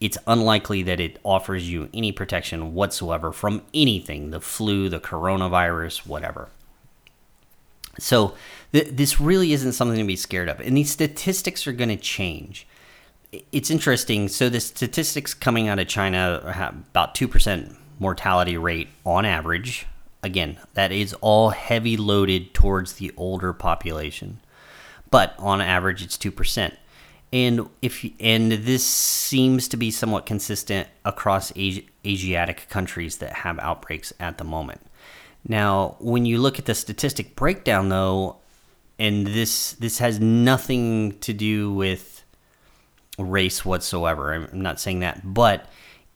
It's 0.00 0.16
unlikely 0.28 0.84
that 0.84 1.00
it 1.00 1.18
offers 1.24 1.68
you 1.68 1.88
any 1.92 2.12
protection 2.12 2.74
whatsoever 2.74 3.32
from 3.32 3.62
anything 3.74 4.30
the 4.30 4.40
flu, 4.40 4.88
the 4.88 5.00
coronavirus, 5.00 6.06
whatever. 6.06 6.50
So 7.98 8.36
th- 8.72 8.90
this 8.92 9.18
really 9.18 9.52
isn't 9.52 9.72
something 9.72 9.98
to 9.98 10.04
be 10.04 10.14
scared 10.14 10.48
of. 10.48 10.60
And 10.60 10.76
these 10.76 10.90
statistics 10.90 11.66
are 11.66 11.72
going 11.72 11.88
to 11.88 11.96
change. 11.96 12.64
It's 13.50 13.70
interesting. 13.70 14.28
So 14.28 14.48
the 14.48 14.60
statistics 14.60 15.34
coming 15.34 15.66
out 15.66 15.80
of 15.80 15.88
China 15.88 16.52
have 16.52 16.74
about 16.74 17.16
2% 17.16 17.74
mortality 17.98 18.56
rate 18.56 18.88
on 19.04 19.24
average. 19.24 19.86
Again, 20.22 20.58
that 20.74 20.92
is 20.92 21.14
all 21.14 21.50
heavy 21.50 21.96
loaded 21.96 22.54
towards 22.54 22.94
the 22.94 23.12
older 23.16 23.52
population. 23.52 24.40
But 25.10 25.34
on 25.38 25.60
average 25.60 26.02
it's 26.02 26.16
2%. 26.16 26.76
And 27.32 27.68
if 27.80 28.04
and 28.20 28.52
this 28.52 28.84
seems 28.86 29.66
to 29.68 29.76
be 29.76 29.90
somewhat 29.90 30.26
consistent 30.26 30.88
across 31.04 31.52
Asiatic 31.56 32.68
countries 32.68 33.18
that 33.18 33.32
have 33.32 33.58
outbreaks 33.58 34.12
at 34.20 34.36
the 34.36 34.44
moment. 34.44 34.82
Now, 35.48 35.96
when 35.98 36.26
you 36.26 36.38
look 36.38 36.58
at 36.58 36.66
the 36.66 36.74
statistic 36.74 37.34
breakdown, 37.34 37.88
though, 37.88 38.36
and 38.98 39.26
this 39.26 39.72
this 39.72 39.98
has 39.98 40.20
nothing 40.20 41.18
to 41.20 41.32
do 41.32 41.72
with 41.72 42.22
race 43.18 43.64
whatsoever. 43.64 44.32
I'm 44.32 44.62
not 44.62 44.80
saying 44.80 45.00
that, 45.00 45.20
but 45.24 45.66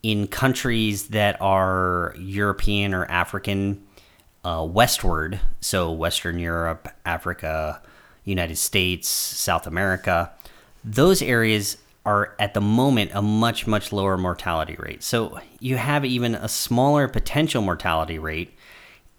in 0.03 0.27
countries 0.27 1.07
that 1.07 1.41
are 1.41 2.15
European 2.17 2.93
or 2.93 3.05
African 3.05 3.83
uh, 4.47 4.63
westward, 4.63 5.41
so 5.59 5.91
Western 5.91 6.39
Europe, 6.39 6.87
Africa, 7.05 7.81
United 8.23 8.57
States, 8.57 9.09
South 9.09 9.67
America, 9.67 10.31
those 10.85 11.21
areas 11.21 11.75
are 12.05 12.33
at 12.39 12.53
the 12.53 12.61
moment 12.61 13.11
a 13.13 13.21
much 13.21 13.67
much 13.67 13.91
lower 13.91 14.17
mortality 14.17 14.77
rate. 14.79 15.03
So 15.03 15.39
you 15.59 15.75
have 15.75 16.05
even 16.05 16.33
a 16.33 16.47
smaller 16.47 17.09
potential 17.09 17.61
mortality 17.61 18.17
rate 18.17 18.57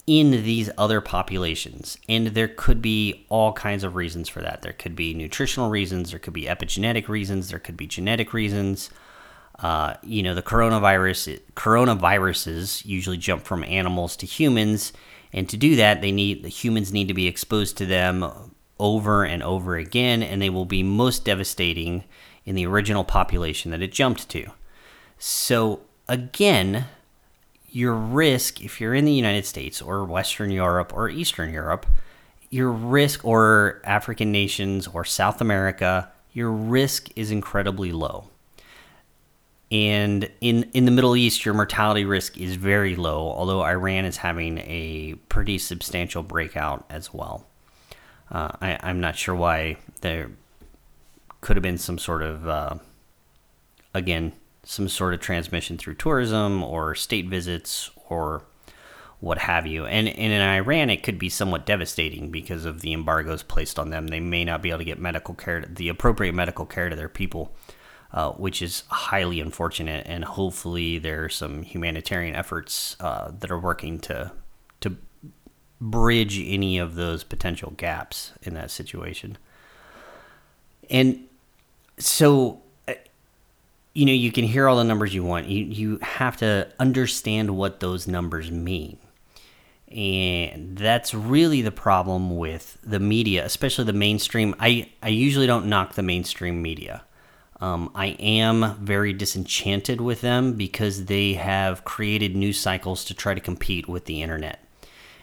in 0.07 0.31
these 0.31 0.71
other 0.79 0.99
populations. 0.99 1.99
And 2.09 2.29
there 2.29 2.47
could 2.47 2.81
be 2.81 3.27
all 3.29 3.53
kinds 3.53 3.83
of 3.83 3.93
reasons 3.93 4.27
for 4.29 4.41
that. 4.41 4.63
There 4.63 4.73
could 4.73 4.95
be 4.95 5.13
nutritional 5.13 5.69
reasons, 5.69 6.09
there 6.09 6.19
could 6.19 6.33
be 6.33 6.45
epigenetic 6.45 7.07
reasons, 7.07 7.49
there 7.49 7.59
could 7.59 7.77
be 7.77 7.85
genetic 7.85 8.33
reasons. 8.33 8.89
Uh, 9.59 9.93
you 10.01 10.23
know, 10.23 10.33
the 10.33 10.41
coronavirus 10.41 11.39
coronaviruses 11.53 12.83
usually 12.83 13.17
jump 13.17 13.43
from 13.43 13.63
animals 13.65 14.15
to 14.15 14.25
humans, 14.25 14.91
and 15.31 15.47
to 15.49 15.57
do 15.57 15.75
that, 15.75 16.01
they 16.01 16.11
need 16.11 16.43
the 16.43 16.49
humans 16.49 16.91
need 16.91 17.07
to 17.07 17.13
be 17.13 17.27
exposed 17.27 17.77
to 17.77 17.85
them 17.85 18.25
over 18.79 19.23
and 19.23 19.43
over 19.43 19.75
again, 19.75 20.23
and 20.23 20.41
they 20.41 20.49
will 20.49 20.65
be 20.65 20.83
most 20.83 21.25
devastating 21.25 22.03
in 22.45 22.55
the 22.55 22.65
original 22.65 23.03
population 23.03 23.71
that 23.71 23.81
it 23.81 23.91
jumped 23.91 24.29
to. 24.29 24.47
So 25.17 25.81
again, 26.07 26.85
your 27.69 27.93
risk, 27.93 28.61
if 28.61 28.81
you're 28.81 28.95
in 28.95 29.05
the 29.05 29.13
United 29.13 29.45
States 29.45 29.81
or 29.81 30.03
Western 30.05 30.49
Europe 30.49 30.91
or 30.95 31.09
Eastern 31.09 31.53
Europe, 31.53 31.85
your 32.49 32.71
risk, 32.71 33.23
or 33.23 33.79
African 33.83 34.31
nations 34.31 34.87
or 34.87 35.05
South 35.05 35.39
America, 35.39 36.09
your 36.33 36.51
risk 36.51 37.09
is 37.15 37.29
incredibly 37.29 37.91
low. 37.91 38.29
And 39.71 40.29
in, 40.41 40.63
in 40.73 40.85
the 40.85 40.91
Middle 40.91 41.15
East, 41.15 41.45
your 41.45 41.53
mortality 41.53 42.03
risk 42.03 42.37
is 42.37 42.55
very 42.55 42.95
low, 42.95 43.31
although 43.31 43.61
Iran 43.61 44.05
is 44.05 44.17
having 44.17 44.57
a 44.59 45.15
pretty 45.29 45.59
substantial 45.59 46.23
breakout 46.23 46.85
as 46.89 47.13
well. 47.13 47.45
Uh, 48.31 48.49
I, 48.61 48.79
I'm 48.81 48.99
not 48.99 49.15
sure 49.15 49.35
why 49.35 49.77
there 50.01 50.31
could 51.41 51.55
have 51.55 51.63
been 51.63 51.77
some 51.77 51.99
sort 51.99 52.23
of, 52.23 52.47
uh, 52.47 52.75
again, 53.93 54.33
some 54.63 54.89
sort 54.89 55.13
of 55.13 55.19
transmission 55.19 55.77
through 55.77 55.95
tourism 55.95 56.63
or 56.63 56.95
state 56.95 57.27
visits 57.27 57.91
or 58.09 58.43
what 59.19 59.37
have 59.39 59.67
you. 59.67 59.85
And, 59.85 60.07
and 60.07 60.33
in 60.33 60.41
Iran, 60.41 60.89
it 60.89 61.03
could 61.03 61.19
be 61.19 61.29
somewhat 61.29 61.65
devastating 61.65 62.31
because 62.31 62.65
of 62.65 62.81
the 62.81 62.93
embargoes 62.93 63.43
placed 63.43 63.77
on 63.77 63.89
them. 63.89 64.07
They 64.07 64.19
may 64.19 64.45
not 64.45 64.61
be 64.61 64.69
able 64.69 64.79
to 64.79 64.85
get 64.85 64.99
medical 64.99 65.33
care, 65.33 65.61
the 65.61 65.89
appropriate 65.89 66.33
medical 66.33 66.65
care 66.65 66.89
to 66.89 66.95
their 66.95 67.09
people, 67.09 67.53
uh, 68.13 68.31
which 68.31 68.61
is 68.61 68.83
highly 68.89 69.39
unfortunate. 69.39 70.05
And 70.07 70.23
hopefully, 70.23 70.99
there 70.99 71.23
are 71.25 71.29
some 71.29 71.63
humanitarian 71.63 72.35
efforts 72.35 72.95
uh, 72.99 73.31
that 73.39 73.51
are 73.51 73.59
working 73.59 73.99
to 74.01 74.31
to 74.81 74.95
bridge 75.81 76.39
any 76.39 76.77
of 76.77 76.95
those 76.95 77.23
potential 77.23 77.73
gaps 77.77 78.33
in 78.41 78.53
that 78.53 78.71
situation. 78.71 79.37
And 80.89 81.27
so 81.97 82.61
you 83.93 84.05
know, 84.05 84.13
you 84.13 84.31
can 84.31 84.45
hear 84.45 84.67
all 84.67 84.77
the 84.77 84.83
numbers 84.83 85.13
you 85.13 85.23
want. 85.23 85.47
You 85.47 85.65
you 85.65 85.99
have 86.01 86.37
to 86.37 86.67
understand 86.79 87.57
what 87.57 87.79
those 87.79 88.07
numbers 88.07 88.51
mean. 88.51 88.97
And 89.91 90.77
that's 90.77 91.13
really 91.13 91.61
the 91.61 91.71
problem 91.71 92.37
with 92.37 92.77
the 92.83 92.99
media, 92.99 93.43
especially 93.43 93.85
the 93.85 93.93
mainstream. 93.93 94.55
I, 94.59 94.89
I 95.01 95.09
usually 95.09 95.47
don't 95.47 95.65
knock 95.65 95.95
the 95.95 96.03
mainstream 96.03 96.61
media. 96.61 97.03
Um, 97.61 97.91
I 97.93 98.07
am 98.19 98.77
very 98.79 99.11
disenchanted 99.11 99.99
with 99.99 100.21
them 100.21 100.53
because 100.53 101.05
they 101.05 101.33
have 101.33 101.83
created 101.83 102.35
news 102.35 102.59
cycles 102.59 103.03
to 103.05 103.13
try 103.13 103.33
to 103.33 103.41
compete 103.41 103.87
with 103.87 104.05
the 104.05 104.21
internet. 104.21 104.63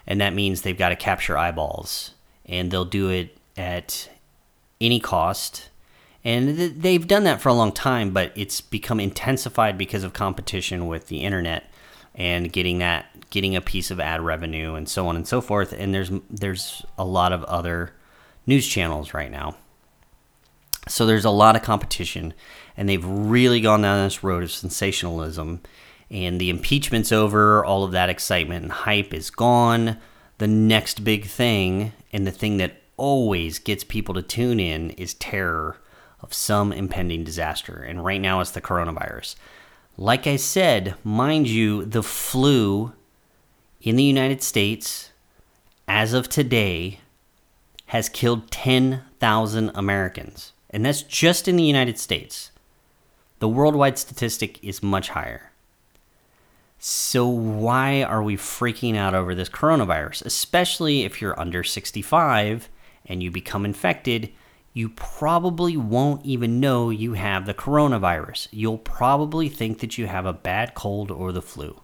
And 0.06 0.20
that 0.20 0.34
means 0.34 0.62
they've 0.62 0.76
got 0.76 0.90
to 0.90 0.96
capture 0.96 1.38
eyeballs. 1.38 2.12
And 2.44 2.70
they'll 2.70 2.84
do 2.84 3.08
it 3.08 3.38
at 3.56 4.10
any 4.80 5.00
cost 5.00 5.70
and 6.26 6.56
th- 6.56 6.72
they've 6.76 7.06
done 7.06 7.22
that 7.22 7.40
for 7.40 7.50
a 7.50 7.54
long 7.54 7.70
time, 7.70 8.10
but 8.10 8.32
it's 8.34 8.60
become 8.60 8.98
intensified 8.98 9.78
because 9.78 10.02
of 10.02 10.12
competition 10.12 10.88
with 10.88 11.06
the 11.06 11.22
internet 11.22 11.70
and 12.16 12.52
getting 12.52 12.80
that 12.80 13.06
getting 13.30 13.54
a 13.54 13.60
piece 13.60 13.92
of 13.92 14.00
ad 14.00 14.20
revenue 14.20 14.74
and 14.74 14.88
so 14.88 15.06
on 15.06 15.14
and 15.14 15.28
so 15.28 15.40
forth. 15.40 15.72
And 15.72 15.94
there's 15.94 16.10
there's 16.28 16.84
a 16.98 17.04
lot 17.04 17.32
of 17.32 17.44
other 17.44 17.92
news 18.44 18.66
channels 18.66 19.14
right 19.14 19.30
now. 19.30 19.56
So 20.88 21.04
there's 21.04 21.24
a 21.24 21.30
lot 21.30 21.56
of 21.56 21.62
competition, 21.62 22.32
and 22.76 22.88
they've 22.88 23.04
really 23.04 23.60
gone 23.60 23.82
down 23.82 24.04
this 24.04 24.22
road 24.22 24.44
of 24.44 24.52
sensationalism. 24.52 25.60
And 26.10 26.40
the 26.40 26.50
impeachment's 26.50 27.10
over, 27.10 27.64
all 27.64 27.82
of 27.82 27.90
that 27.92 28.08
excitement 28.08 28.62
and 28.62 28.72
hype 28.72 29.12
is 29.12 29.30
gone. 29.30 29.98
The 30.38 30.46
next 30.46 31.02
big 31.02 31.26
thing, 31.26 31.92
and 32.12 32.26
the 32.26 32.30
thing 32.30 32.58
that 32.58 32.80
always 32.96 33.58
gets 33.58 33.82
people 33.82 34.14
to 34.14 34.22
tune 34.22 34.60
in, 34.60 34.90
is 34.90 35.14
terror 35.14 35.78
of 36.20 36.32
some 36.32 36.72
impending 36.72 37.24
disaster. 37.24 37.74
And 37.82 38.04
right 38.04 38.20
now 38.20 38.40
it's 38.40 38.52
the 38.52 38.60
coronavirus. 38.60 39.34
Like 39.96 40.26
I 40.26 40.36
said, 40.36 40.94
mind 41.02 41.48
you, 41.48 41.84
the 41.84 42.02
flu 42.02 42.92
in 43.80 43.96
the 43.96 44.04
United 44.04 44.42
States, 44.42 45.10
as 45.88 46.12
of 46.12 46.28
today, 46.28 47.00
has 47.86 48.08
killed 48.08 48.50
10,000 48.50 49.70
Americans. 49.74 50.52
And 50.76 50.84
that's 50.84 51.00
just 51.00 51.48
in 51.48 51.56
the 51.56 51.64
United 51.64 51.98
States. 51.98 52.50
The 53.38 53.48
worldwide 53.48 53.96
statistic 53.96 54.62
is 54.62 54.82
much 54.82 55.08
higher. 55.08 55.50
So, 56.78 57.26
why 57.26 58.02
are 58.02 58.22
we 58.22 58.36
freaking 58.36 58.94
out 58.94 59.14
over 59.14 59.34
this 59.34 59.48
coronavirus? 59.48 60.26
Especially 60.26 61.04
if 61.04 61.22
you're 61.22 61.40
under 61.40 61.64
65 61.64 62.68
and 63.06 63.22
you 63.22 63.30
become 63.30 63.64
infected, 63.64 64.30
you 64.74 64.90
probably 64.90 65.78
won't 65.78 66.26
even 66.26 66.60
know 66.60 66.90
you 66.90 67.14
have 67.14 67.46
the 67.46 67.54
coronavirus. 67.54 68.48
You'll 68.50 68.76
probably 68.76 69.48
think 69.48 69.80
that 69.80 69.96
you 69.96 70.06
have 70.08 70.26
a 70.26 70.34
bad 70.34 70.74
cold 70.74 71.10
or 71.10 71.32
the 71.32 71.40
flu. 71.40 71.80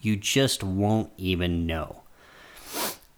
You 0.00 0.16
just 0.16 0.64
won't 0.64 1.12
even 1.18 1.66
know. 1.66 2.01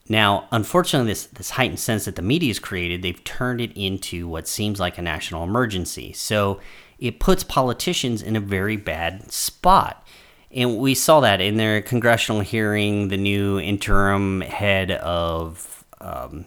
Now, 0.08 0.48
unfortunately, 0.52 1.10
this, 1.10 1.26
this 1.26 1.50
heightened 1.50 1.80
sense 1.80 2.04
that 2.04 2.16
the 2.16 2.22
media 2.22 2.50
has 2.50 2.58
created, 2.58 3.02
they've 3.02 3.24
turned 3.24 3.60
it 3.60 3.72
into 3.74 4.28
what 4.28 4.46
seems 4.46 4.78
like 4.78 4.98
a 4.98 5.02
national 5.02 5.42
emergency. 5.42 6.12
So 6.12 6.60
it 6.98 7.20
puts 7.20 7.42
politicians 7.42 8.22
in 8.22 8.36
a 8.36 8.40
very 8.40 8.76
bad 8.76 9.32
spot. 9.32 10.06
And 10.50 10.78
we 10.78 10.94
saw 10.94 11.20
that 11.20 11.40
in 11.40 11.56
their 11.56 11.80
congressional 11.80 12.42
hearing, 12.42 13.08
the 13.08 13.16
new 13.16 13.58
interim 13.58 14.42
head 14.42 14.90
of 14.92 15.84
um, 16.00 16.46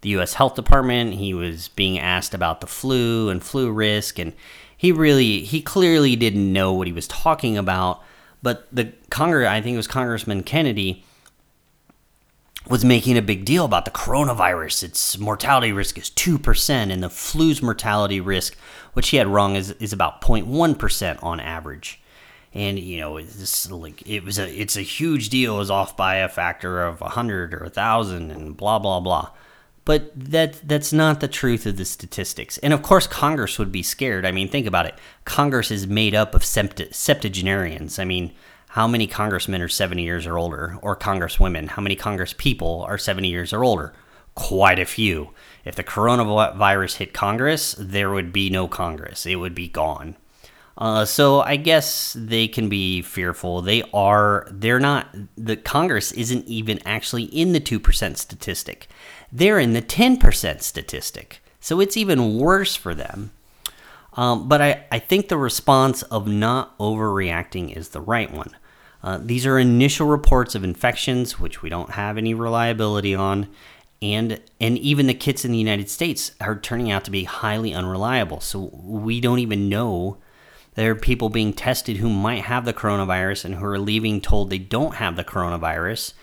the 0.00 0.08
U.S. 0.10 0.34
Health 0.34 0.54
Department, 0.54 1.14
he 1.14 1.34
was 1.34 1.68
being 1.68 1.98
asked 1.98 2.34
about 2.34 2.60
the 2.60 2.66
flu 2.66 3.28
and 3.28 3.42
flu 3.42 3.70
risk. 3.70 4.18
And 4.18 4.32
he 4.76 4.90
really, 4.90 5.42
he 5.42 5.60
clearly 5.60 6.16
didn't 6.16 6.52
know 6.52 6.72
what 6.72 6.86
he 6.86 6.92
was 6.92 7.06
talking 7.06 7.58
about. 7.58 8.02
But 8.42 8.66
the 8.72 8.92
Congress, 9.10 9.48
I 9.48 9.60
think 9.60 9.74
it 9.74 9.76
was 9.76 9.86
Congressman 9.86 10.42
Kennedy, 10.42 11.04
was 12.70 12.84
making 12.84 13.18
a 13.18 13.22
big 13.22 13.44
deal 13.44 13.64
about 13.64 13.84
the 13.84 13.90
coronavirus. 13.90 14.84
Its 14.84 15.18
mortality 15.18 15.72
risk 15.72 15.98
is 15.98 16.08
2%, 16.10 16.70
and 16.70 17.02
the 17.02 17.10
flu's 17.10 17.60
mortality 17.60 18.20
risk, 18.20 18.56
which 18.92 19.08
he 19.08 19.16
had 19.16 19.26
wrong, 19.26 19.56
is, 19.56 19.72
is 19.72 19.92
about 19.92 20.22
0.1% 20.22 21.22
on 21.22 21.40
average. 21.40 22.00
And 22.52 22.78
you 22.78 22.98
know, 22.98 23.16
it's 23.16 23.70
like 23.70 24.06
it 24.08 24.24
was 24.24 24.38
a 24.38 24.48
it's 24.48 24.76
a 24.76 24.82
huge 24.82 25.28
deal. 25.28 25.54
It 25.54 25.58
was 25.58 25.70
off 25.70 25.96
by 25.96 26.16
a 26.16 26.28
factor 26.28 26.84
of 26.84 26.98
hundred 26.98 27.54
or 27.54 27.62
a 27.62 27.70
thousand, 27.70 28.32
and 28.32 28.56
blah 28.56 28.80
blah 28.80 28.98
blah. 28.98 29.30
But 29.84 30.10
that 30.16 30.66
that's 30.66 30.92
not 30.92 31.20
the 31.20 31.28
truth 31.28 31.64
of 31.64 31.76
the 31.76 31.84
statistics. 31.84 32.58
And 32.58 32.72
of 32.72 32.82
course, 32.82 33.06
Congress 33.06 33.56
would 33.60 33.70
be 33.70 33.84
scared. 33.84 34.26
I 34.26 34.32
mean, 34.32 34.48
think 34.48 34.66
about 34.66 34.86
it. 34.86 34.96
Congress 35.24 35.70
is 35.70 35.86
made 35.86 36.12
up 36.12 36.34
of 36.34 36.44
septuagenarians. 36.44 38.00
I 38.00 38.04
mean, 38.04 38.32
how 38.74 38.86
many 38.86 39.08
congressmen 39.08 39.62
are 39.62 39.68
70 39.68 40.02
years 40.02 40.26
or 40.26 40.38
older, 40.38 40.78
or 40.80 40.94
congresswomen? 40.96 41.70
How 41.70 41.82
many 41.82 41.96
congress 41.96 42.32
people 42.32 42.84
are 42.88 42.98
70 42.98 43.28
years 43.28 43.52
or 43.52 43.64
older? 43.64 43.92
Quite 44.36 44.78
a 44.78 44.84
few. 44.84 45.30
If 45.64 45.74
the 45.74 45.82
coronavirus 45.82 46.98
hit 46.98 47.12
Congress, 47.12 47.74
there 47.76 48.10
would 48.10 48.32
be 48.32 48.48
no 48.48 48.68
Congress. 48.68 49.26
It 49.26 49.36
would 49.36 49.56
be 49.56 49.66
gone. 49.66 50.16
Uh, 50.78 51.04
so 51.04 51.40
I 51.40 51.56
guess 51.56 52.16
they 52.16 52.46
can 52.46 52.68
be 52.68 53.02
fearful. 53.02 53.60
They 53.60 53.82
are. 53.92 54.46
They're 54.52 54.78
not. 54.78 55.14
The 55.36 55.56
Congress 55.56 56.12
isn't 56.12 56.46
even 56.46 56.78
actually 56.86 57.24
in 57.24 57.52
the 57.52 57.60
two 57.60 57.80
percent 57.80 58.18
statistic. 58.18 58.86
They're 59.32 59.58
in 59.58 59.72
the 59.72 59.82
ten 59.82 60.16
percent 60.16 60.62
statistic. 60.62 61.42
So 61.58 61.80
it's 61.80 61.96
even 61.96 62.38
worse 62.38 62.76
for 62.76 62.94
them. 62.94 63.32
Um, 64.14 64.48
but 64.48 64.62
I, 64.62 64.86
I 64.90 64.98
think 64.98 65.28
the 65.28 65.36
response 65.36 66.02
of 66.04 66.26
not 66.26 66.76
overreacting 66.78 67.76
is 67.76 67.90
the 67.90 68.00
right 68.00 68.32
one. 68.32 68.56
Uh, 69.02 69.18
these 69.22 69.46
are 69.46 69.58
initial 69.58 70.06
reports 70.06 70.54
of 70.54 70.62
infections, 70.62 71.40
which 71.40 71.62
we 71.62 71.70
don't 71.70 71.90
have 71.90 72.18
any 72.18 72.34
reliability 72.34 73.14
on, 73.14 73.48
and 74.02 74.40
and 74.60 74.78
even 74.78 75.06
the 75.06 75.14
kits 75.14 75.44
in 75.44 75.52
the 75.52 75.58
United 75.58 75.88
States 75.88 76.32
are 76.40 76.58
turning 76.58 76.90
out 76.90 77.04
to 77.04 77.10
be 77.10 77.24
highly 77.24 77.72
unreliable. 77.72 78.40
So 78.40 78.70
we 78.82 79.20
don't 79.20 79.38
even 79.38 79.68
know 79.68 80.18
there 80.74 80.92
are 80.92 80.96
people 80.96 81.28
being 81.28 81.52
tested 81.52 81.96
who 81.96 82.08
might 82.08 82.42
have 82.42 82.64
the 82.64 82.72
coronavirus 82.72 83.44
and 83.44 83.54
who 83.56 83.64
are 83.64 83.78
leaving 83.78 84.20
told 84.20 84.50
they 84.50 84.58
don't 84.58 84.96
have 84.96 85.16
the 85.16 85.24
coronavirus. 85.24 86.14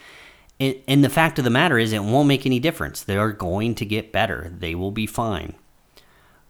And, 0.59 0.75
and 0.87 1.03
the 1.03 1.09
fact 1.09 1.37
of 1.37 1.43
the 1.43 1.51
matter 1.51 1.77
is, 1.77 1.93
it 1.93 2.03
won't 2.03 2.27
make 2.27 2.45
any 2.45 2.59
difference. 2.59 3.03
They 3.03 3.17
are 3.17 3.31
going 3.31 3.75
to 3.75 3.85
get 3.85 4.11
better. 4.11 4.51
They 4.57 4.73
will 4.73 4.91
be 4.91 5.05
fine. 5.05 5.55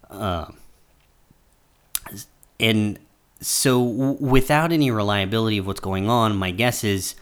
Uh, 0.10 0.52
and 2.60 3.00
so, 3.40 3.82
without 3.82 4.72
any 4.72 4.90
reliability 4.90 5.58
of 5.58 5.68
what's 5.68 5.80
going 5.80 6.10
on, 6.10 6.36
my 6.36 6.52
guess 6.52 6.84
is 6.84 7.16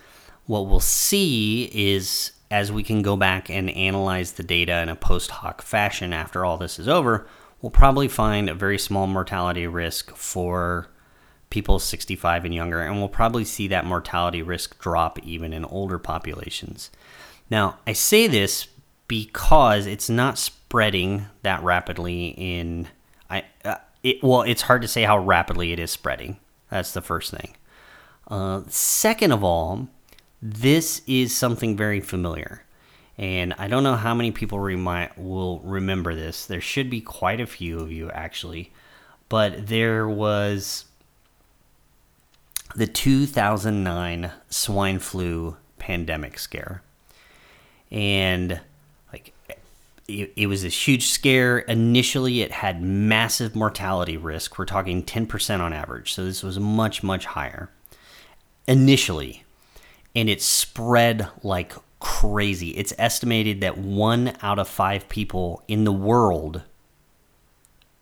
what 0.46 0.68
we'll 0.68 0.80
see 0.80 1.70
is 1.74 2.32
as 2.52 2.72
we 2.72 2.84
can 2.84 3.02
go 3.02 3.18
back 3.18 3.50
and 3.50 3.70
analyze 3.72 4.34
the 4.34 4.44
data 4.44 4.82
in 4.82 4.90
a 4.90 4.96
post 4.96 5.32
hoc 5.32 5.62
fashion 5.62 6.14
after 6.14 6.46
all 6.46 6.58
this 6.58 6.80
is 6.80 6.88
over, 6.88 7.28
we'll 7.62 7.72
probably 7.72 8.08
find 8.08 8.50
a 8.50 8.54
very 8.54 8.78
small 8.78 9.08
mortality 9.08 9.68
risk 9.68 10.16
for 10.16 10.88
people 11.50 11.80
65 11.80 12.46
and 12.46 12.54
younger, 12.54 12.82
and 12.82 12.98
we'll 12.98 13.10
probably 13.10 13.46
see 13.46 13.68
that 13.68 13.86
mortality 13.86 14.42
risk 14.42 14.80
drop 14.80 15.20
even 15.20 15.54
in 15.54 15.66
older 15.66 16.00
populations. 16.00 16.92
Now, 17.50 17.80
I 17.86 17.94
say 17.94 18.28
this 18.28 18.68
because 19.08 19.86
it's 19.86 20.10
not 20.10 20.38
spreading 20.38 21.28
that 21.44 21.64
rapidly 21.64 22.30
in 22.30 22.88
I 23.30 23.46
uh, 23.64 23.76
it, 24.06 24.24
well, 24.24 24.44
it's 24.44 24.62
hard 24.62 24.84
to 24.84 24.88
say 24.88 25.02
how 25.02 25.18
rapidly 25.18 25.74
it 25.74 25.80
is 25.80 25.90
spreading. 25.90 26.38
That's 26.70 26.92
the 26.92 27.02
first 27.02 27.32
thing. 27.32 27.56
Uh, 28.28 28.62
second 28.68 29.32
of 29.32 29.44
all, 29.44 29.88
this 30.42 31.02
is 31.08 31.36
something 31.36 31.76
very 31.76 32.00
familiar. 32.00 32.64
And 33.18 33.54
I 33.58 33.68
don't 33.68 33.82
know 33.82 33.96
how 33.96 34.14
many 34.14 34.30
people 34.30 34.60
remind, 34.60 35.12
will 35.18 35.60
remember 35.62 36.14
this. 36.14 36.46
There 36.46 36.62
should 36.62 36.88
be 36.88 37.02
quite 37.02 37.42
a 37.42 37.48
few 37.48 37.80
of 37.80 37.92
you, 37.92 38.12
actually. 38.12 38.72
But 39.28 39.68
there 39.68 40.08
was 40.08 40.86
the 42.76 42.86
2009 42.86 44.32
swine 44.50 45.00
flu 45.00 45.58
pandemic 45.80 46.38
scare. 46.38 46.84
And 47.90 48.62
it, 50.08 50.34
it 50.36 50.48
was 50.48 50.62
this 50.62 50.88
huge 50.88 51.08
scare. 51.08 51.60
Initially, 51.60 52.42
it 52.42 52.52
had 52.52 52.82
massive 52.82 53.56
mortality 53.56 54.18
risk. 54.18 54.58
We're 54.58 54.66
talking 54.66 55.04
10% 55.04 55.60
on 55.60 55.74
average. 55.74 56.14
So 56.14 56.26
this 56.26 56.44
was 56.44 56.60
much, 56.60 57.04
much 57.04 57.26
higher 57.26 57.70
initially. 58.68 59.44
And 60.16 60.30
it 60.30 60.42
spread 60.42 61.28
like 61.44 61.74
crazy. 62.00 62.70
It's 62.72 62.94
estimated 62.98 63.62
that 63.62 63.78
one 63.78 64.34
out 64.42 64.60
of 64.60 64.68
five 64.68 65.10
people 65.10 65.64
in 65.68 65.84
the 65.84 65.92
world, 65.92 66.62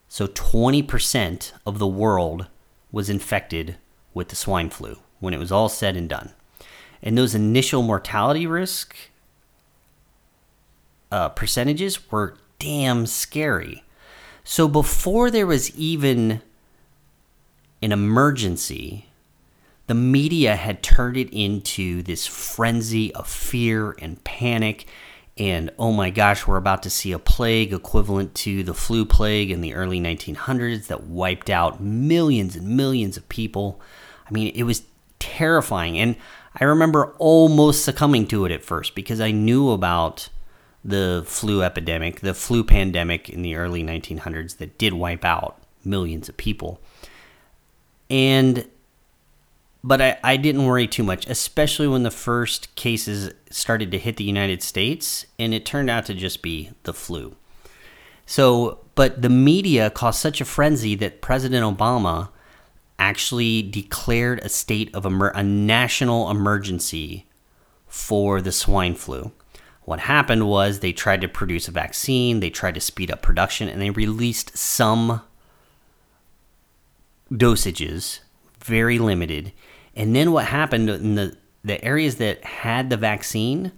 so 0.07 0.27
20% 0.27 1.53
of 1.65 1.79
the 1.79 1.87
world, 1.87 2.47
was 2.91 3.09
infected 3.09 3.77
with 4.13 4.27
the 4.27 4.35
swine 4.35 4.69
flu 4.69 4.99
when 5.19 5.33
it 5.33 5.39
was 5.39 5.51
all 5.51 5.69
said 5.69 5.95
and 5.95 6.07
done. 6.07 6.33
And 7.01 7.17
those 7.17 7.33
initial 7.33 7.81
mortality 7.81 8.45
risk 8.45 8.95
uh, 11.13 11.29
percentages 11.29 12.11
were 12.11 12.35
damn 12.57 13.05
scary. 13.05 13.83
So 14.43 14.67
before 14.67 15.29
there 15.29 15.45
was 15.45 15.73
even 15.77 16.41
an 17.83 17.91
emergency, 17.91 19.05
the 19.85 19.93
media 19.93 20.55
had 20.55 20.81
turned 20.81 21.15
it 21.15 21.29
into 21.31 22.01
this 22.01 22.25
frenzy 22.25 23.13
of 23.13 23.27
fear 23.27 23.91
and 23.99 24.23
panic. 24.23 24.87
And 25.37 25.69
oh 25.77 25.91
my 25.91 26.09
gosh, 26.09 26.47
we're 26.47 26.57
about 26.57 26.81
to 26.81 26.89
see 26.89 27.11
a 27.11 27.19
plague 27.19 27.73
equivalent 27.73 28.33
to 28.35 28.63
the 28.63 28.73
flu 28.73 29.05
plague 29.05 29.51
in 29.51 29.61
the 29.61 29.75
early 29.75 29.99
1900s 29.99 30.87
that 30.87 31.03
wiped 31.03 31.51
out 31.51 31.79
millions 31.79 32.55
and 32.55 32.75
millions 32.75 33.17
of 33.17 33.29
people. 33.29 33.79
I 34.27 34.33
mean, 34.33 34.51
it 34.55 34.63
was 34.63 34.81
terrifying. 35.19 35.99
And 35.99 36.15
I 36.55 36.63
remember 36.63 37.13
almost 37.19 37.85
succumbing 37.85 38.27
to 38.27 38.45
it 38.45 38.51
at 38.51 38.63
first 38.63 38.95
because 38.95 39.21
I 39.21 39.29
knew 39.29 39.69
about 39.69 40.29
the 40.83 41.23
flu 41.25 41.63
epidemic, 41.63 42.19
the 42.21 42.33
flu 42.33 42.63
pandemic 42.63 43.29
in 43.29 43.41
the 43.41 43.55
early 43.55 43.83
1900s 43.83 44.57
that 44.57 44.77
did 44.77 44.93
wipe 44.93 45.23
out 45.23 45.57
millions 45.85 46.29
of 46.29 46.37
people. 46.37 46.81
And 48.09 48.67
but 49.83 50.01
I, 50.01 50.17
I 50.23 50.37
didn't 50.37 50.65
worry 50.65 50.87
too 50.87 51.03
much, 51.03 51.27
especially 51.27 51.87
when 51.87 52.03
the 52.03 52.11
first 52.11 52.73
cases 52.75 53.33
started 53.49 53.91
to 53.91 53.99
hit 53.99 54.15
the 54.15 54.23
United 54.23 54.63
States, 54.63 55.25
and 55.37 55.53
it 55.53 55.65
turned 55.65 55.89
out 55.89 56.05
to 56.05 56.13
just 56.13 56.41
be 56.41 56.71
the 56.83 56.93
flu. 56.93 57.35
So, 58.25 58.79
but 58.95 59.21
the 59.21 59.29
media 59.29 59.89
caused 59.89 60.19
such 60.19 60.39
a 60.39 60.45
frenzy 60.45 60.95
that 60.95 61.21
President 61.21 61.65
Obama 61.65 62.29
actually 62.97 63.61
declared 63.61 64.39
a 64.39 64.49
state 64.49 64.93
of 64.95 65.05
emer- 65.05 65.33
a 65.35 65.43
national 65.43 66.29
emergency 66.29 67.25
for 67.85 68.41
the 68.41 68.51
swine 68.53 68.95
flu. 68.95 69.33
What 69.85 70.01
happened 70.01 70.47
was 70.47 70.79
they 70.79 70.93
tried 70.93 71.21
to 71.21 71.27
produce 71.27 71.67
a 71.67 71.71
vaccine, 71.71 72.39
they 72.39 72.49
tried 72.49 72.75
to 72.75 72.81
speed 72.81 73.11
up 73.11 73.21
production, 73.21 73.67
and 73.67 73.81
they 73.81 73.89
released 73.89 74.57
some 74.57 75.21
dosages, 77.31 78.19
very 78.59 78.97
limited. 78.99 79.51
And 79.95 80.15
then 80.15 80.31
what 80.31 80.45
happened 80.45 80.89
in 80.89 81.15
the 81.15 81.37
the 81.65 81.83
areas 81.83 82.17
that 82.17 82.43
had 82.43 82.89
the 82.89 82.97
vaccine, 82.97 83.71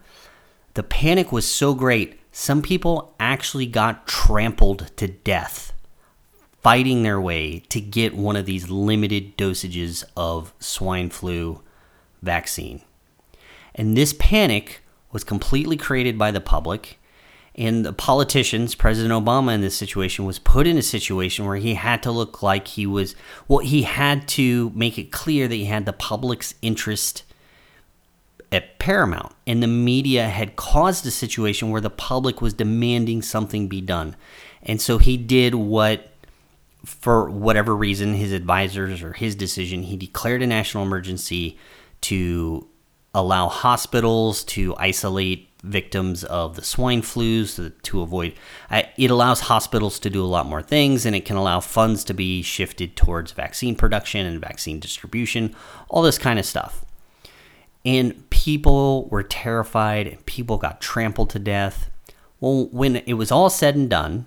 the 0.73 0.81
panic 0.81 1.31
was 1.31 1.45
so 1.47 1.75
great. 1.75 2.19
Some 2.31 2.63
people 2.63 3.13
actually 3.19 3.67
got 3.67 4.07
trampled 4.07 4.91
to 4.97 5.07
death 5.07 5.71
fighting 6.65 7.03
their 7.03 7.21
way 7.21 7.59
to 7.69 7.79
get 7.79 8.15
one 8.15 8.35
of 8.35 8.47
these 8.47 8.71
limited 8.71 9.37
dosages 9.37 10.03
of 10.17 10.51
swine 10.59 11.11
flu 11.11 11.61
vaccine. 12.23 12.81
And 13.75 13.95
this 13.95 14.13
panic 14.17 14.81
was 15.15 15.23
completely 15.23 15.77
created 15.77 16.17
by 16.17 16.29
the 16.29 16.41
public. 16.41 16.99
And 17.55 17.85
the 17.85 17.93
politicians, 17.93 18.75
President 18.75 19.13
Obama 19.13 19.55
in 19.55 19.61
this 19.61 19.77
situation, 19.77 20.25
was 20.25 20.39
put 20.39 20.67
in 20.67 20.77
a 20.77 20.81
situation 20.81 21.45
where 21.45 21.55
he 21.55 21.75
had 21.75 22.03
to 22.03 22.11
look 22.11 22.43
like 22.43 22.67
he 22.67 22.85
was, 22.85 23.15
well, 23.47 23.59
he 23.59 23.83
had 23.83 24.27
to 24.27 24.73
make 24.75 24.97
it 24.97 25.13
clear 25.13 25.47
that 25.47 25.55
he 25.55 25.63
had 25.63 25.85
the 25.85 25.93
public's 25.93 26.53
interest 26.61 27.23
at 28.51 28.77
paramount. 28.77 29.33
And 29.47 29.63
the 29.63 29.67
media 29.67 30.27
had 30.27 30.57
caused 30.57 31.05
a 31.05 31.11
situation 31.11 31.69
where 31.69 31.79
the 31.79 31.89
public 31.89 32.41
was 32.41 32.53
demanding 32.53 33.21
something 33.21 33.69
be 33.69 33.79
done. 33.79 34.17
And 34.63 34.81
so 34.81 34.97
he 34.97 35.15
did 35.15 35.55
what 35.55 36.11
for 36.83 37.29
whatever 37.29 37.73
reason, 37.73 38.15
his 38.15 38.33
advisors 38.33 39.01
or 39.01 39.13
his 39.13 39.33
decision, 39.33 39.83
he 39.83 39.95
declared 39.95 40.41
a 40.41 40.47
national 40.47 40.83
emergency 40.83 41.57
to 42.01 42.67
allow 43.15 43.47
hospitals 43.47 44.43
to 44.43 44.75
isolate 44.77 45.49
victims 45.63 46.23
of 46.25 46.55
the 46.57 46.63
swine 46.63 47.01
flus 47.01 47.55
to, 47.55 47.69
to 47.69 48.01
avoid 48.01 48.33
it 48.69 49.09
allows 49.09 49.39
hospitals 49.39 49.97
to 49.97 50.11
do 50.11 50.23
a 50.23 50.27
lot 50.27 50.45
more 50.45 50.61
things 50.61 51.05
and 51.05 51.15
it 51.15 51.25
can 51.25 51.37
allow 51.37 51.59
funds 51.59 52.03
to 52.03 52.13
be 52.13 52.43
shifted 52.43 52.95
towards 52.95 53.31
vaccine 53.31 53.73
production 53.73 54.25
and 54.27 54.39
vaccine 54.39 54.79
distribution 54.79 55.55
all 55.89 56.03
this 56.03 56.19
kind 56.19 56.37
of 56.37 56.45
stuff. 56.45 56.85
And 57.83 58.29
people 58.29 59.07
were 59.07 59.23
terrified 59.23 60.07
and 60.07 60.25
people 60.25 60.57
got 60.57 60.81
trampled 60.81 61.29
to 61.31 61.39
death. 61.39 61.89
Well 62.39 62.67
when 62.67 62.97
it 62.97 63.13
was 63.13 63.31
all 63.31 63.49
said 63.49 63.75
and 63.75 63.89
done 63.89 64.25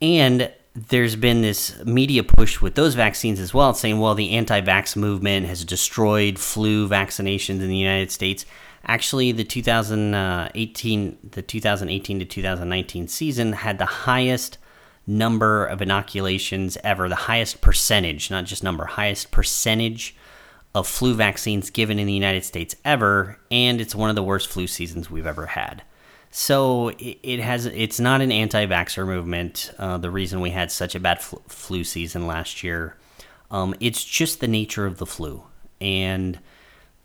And 0.00 0.50
there's 0.74 1.16
been 1.16 1.42
this 1.42 1.82
media 1.84 2.22
push 2.22 2.60
with 2.60 2.74
those 2.74 2.94
vaccines 2.94 3.38
as 3.38 3.52
well, 3.52 3.74
saying, 3.74 4.00
well, 4.00 4.14
the 4.14 4.30
anti 4.30 4.60
vax 4.60 4.96
movement 4.96 5.46
has 5.46 5.64
destroyed 5.64 6.38
flu 6.38 6.88
vaccinations 6.88 7.60
in 7.60 7.68
the 7.68 7.76
United 7.76 8.10
States. 8.10 8.46
Actually, 8.84 9.32
the 9.32 9.44
2018, 9.44 11.18
the 11.30 11.42
2018 11.42 12.18
to 12.18 12.24
2019 12.24 13.08
season 13.08 13.52
had 13.52 13.78
the 13.78 13.86
highest 13.86 14.58
number 15.06 15.66
of 15.66 15.82
inoculations 15.82 16.78
ever, 16.82 17.08
the 17.08 17.14
highest 17.14 17.60
percentage, 17.60 18.30
not 18.30 18.44
just 18.44 18.64
number, 18.64 18.84
highest 18.84 19.30
percentage 19.30 20.16
of 20.74 20.88
flu 20.88 21.14
vaccines 21.14 21.70
given 21.70 21.98
in 21.98 22.06
the 22.06 22.12
United 22.12 22.44
States 22.44 22.74
ever, 22.84 23.38
and 23.50 23.80
it's 23.80 23.94
one 23.94 24.08
of 24.08 24.16
the 24.16 24.22
worst 24.22 24.48
flu 24.48 24.66
seasons 24.66 25.10
we've 25.10 25.26
ever 25.26 25.46
had. 25.46 25.82
So 26.34 26.92
it, 26.98 27.40
has 27.40 27.66
it's 27.66 28.00
not 28.00 28.22
an 28.22 28.32
anti-vaxxer 28.32 29.06
movement. 29.06 29.70
Uh, 29.78 29.98
the 29.98 30.10
reason 30.10 30.40
we 30.40 30.48
had 30.48 30.72
such 30.72 30.94
a 30.94 31.00
bad 31.00 31.20
fl- 31.20 31.36
flu 31.46 31.84
season 31.84 32.26
last 32.26 32.64
year, 32.64 32.96
um, 33.50 33.74
it's 33.80 34.02
just 34.02 34.40
the 34.40 34.48
nature 34.48 34.86
of 34.86 34.96
the 34.96 35.04
flu, 35.04 35.42
and 35.78 36.38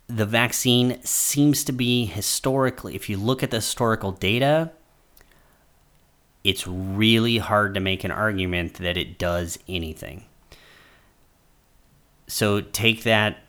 the 0.07 0.25
vaccine 0.25 1.03
seems 1.03 1.65
to 1.65 1.73
be 1.73 2.05
historically. 2.05 2.95
If 2.95 3.09
you 3.09 3.17
look 3.17 3.43
at 3.43 3.51
the 3.51 3.57
historical 3.57 4.13
data, 4.13 4.71
it's 6.45 6.65
really 6.65 7.39
hard 7.39 7.73
to 7.73 7.81
make 7.81 8.05
an 8.05 8.11
argument 8.11 8.75
that 8.75 8.95
it 8.95 9.17
does 9.17 9.59
anything. 9.67 10.23
So 12.27 12.61
take 12.61 13.03
that 13.03 13.39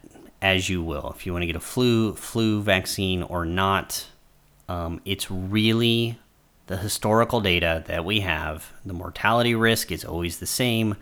as 0.43 0.69
you 0.69 0.83
will. 0.83 1.13
If 1.15 1.25
you 1.25 1.33
want 1.33 1.43
to 1.43 1.47
get 1.47 1.55
a 1.55 1.61
flu 1.61 2.17
flu 2.17 2.63
vaccine 2.63 3.23
or 3.23 3.45
not, 3.45 4.07
um, 4.69 5.01
it's 5.05 5.31
really 5.31 6.19
the 6.67 6.77
historical 6.77 7.41
data 7.41 7.83
that 7.87 8.05
we 8.05 8.21
have. 8.21 8.73
The 8.85 8.93
mortality 8.93 9.55
risk 9.55 9.91
is 9.91 10.05
always 10.05 10.39
the 10.39 10.47
same. 10.47 10.97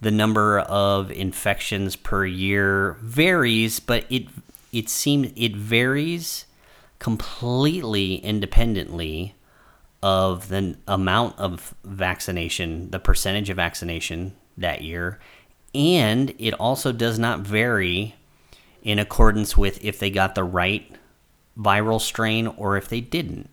The 0.00 0.10
number 0.10 0.60
of 0.60 1.10
infections 1.10 1.96
per 1.96 2.24
year 2.24 2.96
varies, 3.00 3.80
but 3.80 4.04
it 4.10 4.26
it 4.72 4.88
seems 4.88 5.32
it 5.34 5.56
varies 5.56 6.44
completely 6.98 8.16
independently 8.16 9.34
of 10.02 10.48
the 10.48 10.76
amount 10.86 11.38
of 11.38 11.74
vaccination, 11.82 12.90
the 12.90 13.00
percentage 13.00 13.50
of 13.50 13.56
vaccination 13.56 14.34
that 14.56 14.82
year, 14.82 15.18
and 15.74 16.34
it 16.38 16.52
also 16.54 16.92
does 16.92 17.18
not 17.18 17.40
vary 17.40 18.14
in 18.82 18.98
accordance 18.98 19.56
with 19.56 19.84
if 19.84 19.98
they 19.98 20.10
got 20.10 20.34
the 20.34 20.44
right 20.44 20.97
viral 21.58 22.00
strain 22.00 22.46
or 22.46 22.76
if 22.76 22.88
they 22.88 23.00
didn't. 23.00 23.48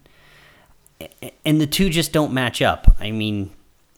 And 1.44 1.60
the 1.60 1.68
two 1.68 1.90
just 1.90 2.14
don't 2.14 2.34
match 2.34 2.62
up. 2.62 2.96
I 3.00 3.12
mean, 3.12 3.52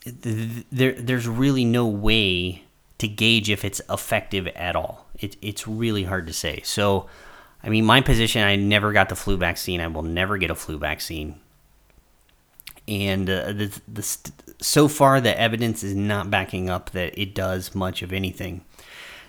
there 0.05 0.93
there's 0.93 1.27
really 1.27 1.65
no 1.65 1.85
way 1.87 2.63
to 2.97 3.07
gauge 3.07 3.49
if 3.49 3.63
it's 3.63 3.81
effective 3.89 4.47
at 4.47 4.75
all. 4.75 5.05
It, 5.19 5.35
it's 5.41 5.67
really 5.67 6.03
hard 6.03 6.27
to 6.27 6.33
say. 6.33 6.61
So, 6.63 7.07
I 7.63 7.69
mean, 7.69 7.85
my 7.85 8.01
position 8.01 8.41
I 8.41 8.55
never 8.55 8.91
got 8.93 9.09
the 9.09 9.15
flu 9.15 9.37
vaccine. 9.37 9.81
I 9.81 9.87
will 9.87 10.03
never 10.03 10.37
get 10.37 10.49
a 10.49 10.55
flu 10.55 10.77
vaccine. 10.77 11.39
And 12.87 13.29
uh, 13.29 13.51
the, 13.51 13.81
the, 13.87 14.19
so 14.61 14.87
far, 14.87 15.19
the 15.19 15.37
evidence 15.39 15.83
is 15.83 15.93
not 15.93 16.31
backing 16.31 16.69
up 16.69 16.91
that 16.91 17.19
it 17.19 17.35
does 17.35 17.75
much 17.75 18.01
of 18.01 18.13
anything. 18.13 18.63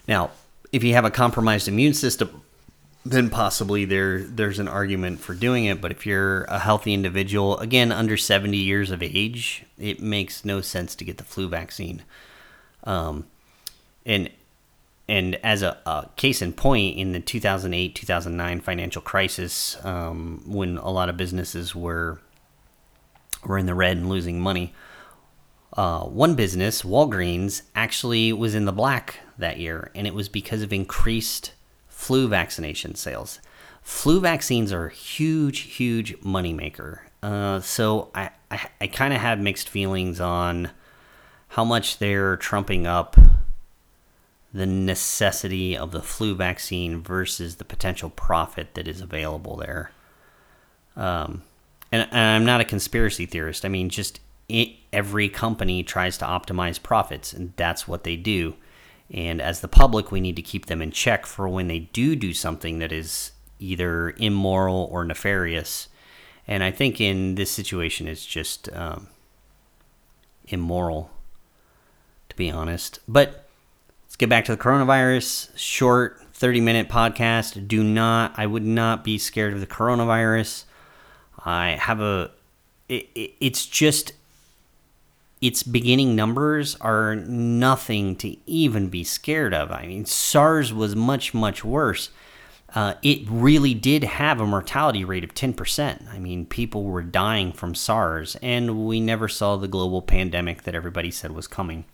Now, 0.07 0.31
if 0.73 0.85
you 0.85 0.95
have 0.95 1.05
a 1.05 1.11
compromised 1.11 1.67
immune 1.67 1.95
system, 1.95 2.43
then 3.11 3.31
possibly 3.31 3.85
there 3.85 4.23
there's 4.23 4.59
an 4.59 4.69
argument 4.69 5.21
for 5.21 5.35
doing 5.35 5.65
it. 5.65 5.81
But 5.81 5.91
if 5.91 6.07
you're 6.07 6.45
a 6.45 6.59
healthy 6.59 6.93
individual, 6.95 7.59
again 7.59 7.91
under 7.91 8.17
70 8.17 8.57
years 8.57 8.91
of 8.91 9.03
age, 9.03 9.65
it 9.79 10.01
makes 10.01 10.45
no 10.45 10.61
sense 10.61 10.95
to 10.97 11.05
get 11.05 11.19
the 11.19 11.25
flu 11.25 11.49
vaccine. 11.49 12.03
Um, 12.85 13.27
and 14.05 14.31
and 15.09 15.37
as 15.37 15.63
a, 15.63 15.79
a, 15.87 16.11
case 16.17 16.43
in 16.43 16.53
point, 16.53 16.99
in 16.99 17.13
the 17.13 17.21
2008 17.21 17.95
2009 17.95 18.61
financial 18.61 19.01
crisis, 19.01 19.83
um, 19.85 20.43
when 20.47 20.77
a 20.77 20.91
lot 20.91 21.09
of 21.09 21.17
businesses 21.17 21.75
were 21.75 22.21
were 23.45 23.59
in 23.59 23.67
the 23.67 23.75
red 23.75 23.97
and 23.97 24.09
losing 24.09 24.41
money, 24.41 24.75
uh, 25.75 26.01
one 26.01 26.35
business, 26.35 26.83
Walgreens, 26.83 27.63
actually 27.75 28.33
was 28.33 28.55
in 28.55 28.65
the 28.65 28.73
black 28.73 29.21
that 29.39 29.59
year, 29.59 29.91
and 29.95 30.07
it 30.07 30.15
was 30.15 30.29
because 30.29 30.63
of 30.63 30.73
increased 30.73 31.53
flu 31.99 32.29
vaccination 32.29 32.95
sales. 32.95 33.41
Flu 33.83 34.21
vaccines 34.21 34.73
are 34.73 34.87
a 34.87 34.93
huge, 34.93 35.63
huge 35.63 36.17
moneymaker. 36.21 37.01
Uh, 37.25 37.59
so 37.59 38.09
I, 38.15 38.31
I, 38.53 38.69
I 38.81 38.87
kind 38.87 39.13
of 39.13 39.21
have 39.21 39.41
mixed 39.41 39.69
feelings 39.69 40.21
on 40.21 40.71
how 41.49 41.65
much 41.65 41.99
they're 41.99 42.37
trumping 42.37 42.87
up 42.87 43.17
the 44.55 44.65
necessity 44.65 45.77
of 45.77 45.91
the 45.91 46.01
flu 46.01 46.37
vaccine 46.37 47.03
versus 47.03 47.57
the 47.57 47.65
potential 47.65 48.11
profit 48.11 48.75
that 48.75 48.87
is 48.87 49.01
available 49.01 49.57
there. 49.57 49.91
Um, 50.95 51.43
and, 51.91 52.03
and 52.13 52.21
I'm 52.21 52.45
not 52.45 52.61
a 52.61 52.65
conspiracy 52.65 53.27
theorist. 53.27 53.65
I 53.65 53.69
mean, 53.69 53.91
just 53.91 54.21
it, 54.49 54.71
every 54.93 55.29
company 55.29 55.83
tries 55.83 56.17
to 56.19 56.25
optimize 56.27 56.81
profits, 56.81 57.33
and 57.33 57.55
that's 57.57 57.89
what 57.89 58.05
they 58.05 58.15
do. 58.15 58.55
And 59.13 59.41
as 59.41 59.61
the 59.61 59.69
public, 59.69 60.13
we 60.13 60.21
need 60.21 60.37
to 60.37 60.43
keep 60.43 60.67
them 60.67 60.83
in 60.83 60.91
check 60.91 61.25
for 61.25 61.49
when 61.49 61.69
they 61.69 61.79
do 61.79 62.15
do 62.15 62.35
something 62.35 62.79
that 62.79 62.93
is 62.93 63.33
either 63.59 64.11
immoral 64.19 64.89
or 64.93 65.05
nefarious. 65.05 65.89
And 66.47 66.63
I 66.63 66.71
think 66.71 67.01
in 67.01 67.35
this 67.35 67.51
situation, 67.51 68.07
it's 68.07 68.27
just 68.27 68.71
um, 68.73 69.09
immoral, 70.47 71.11
to 72.29 72.37
be 72.37 72.51
honest. 72.51 73.01
But 73.09 73.49
let's 74.05 74.17
get 74.17 74.29
back 74.29 74.45
to 74.47 74.57
the 74.57 74.63
coronavirus. 74.63 75.57
Short 75.57 76.21
30 76.35 76.61
minute 76.61 76.89
podcast. 76.89 77.67
Do 77.67 77.83
not, 77.83 78.35
I 78.37 78.47
would 78.47 78.65
not 78.65 79.05
be 79.05 79.19
scared 79.19 79.55
of 79.55 79.61
the 79.61 79.67
coronavirus. 79.67 80.65
I 81.45 81.71
have 81.81 82.01
a, 82.01 82.31
it, 82.89 83.09
it, 83.15 83.33
it's 83.41 83.67
just 83.67 84.13
its 85.41 85.63
beginning 85.63 86.17
numbers 86.17 86.77
are 86.81 87.15
nothing 87.15 88.17
to 88.17 88.37
even 88.47 88.89
be 88.89 89.05
scared 89.05 89.55
of. 89.55 89.71
I 89.71 89.87
mean, 89.87 90.05
SARS 90.05 90.73
was 90.73 90.97
much, 90.97 91.33
much 91.33 91.65
worse. 91.65 92.11
Uh, 92.75 92.95
it 93.03 93.21
really 93.29 93.73
did 93.73 94.05
have 94.05 94.41
a 94.41 94.47
mortality 94.47 95.05
rate 95.05 95.25
of 95.25 95.35
10%. 95.35 96.09
I 96.13 96.19
mean, 96.19 96.45
people 96.45 96.85
were 96.85 97.03
dying 97.03 97.53
from 97.53 97.75
SARS, 97.75 98.37
and 98.43 98.87
we 98.87 99.01
never 99.01 99.29
saw 99.29 99.57
the 99.57 99.69
global 99.69 100.03
pandemic 100.03 100.65
that 100.65 100.75
everybody 100.75 101.11
said 101.11 101.33
was 101.33 101.47
coming. 101.47 101.85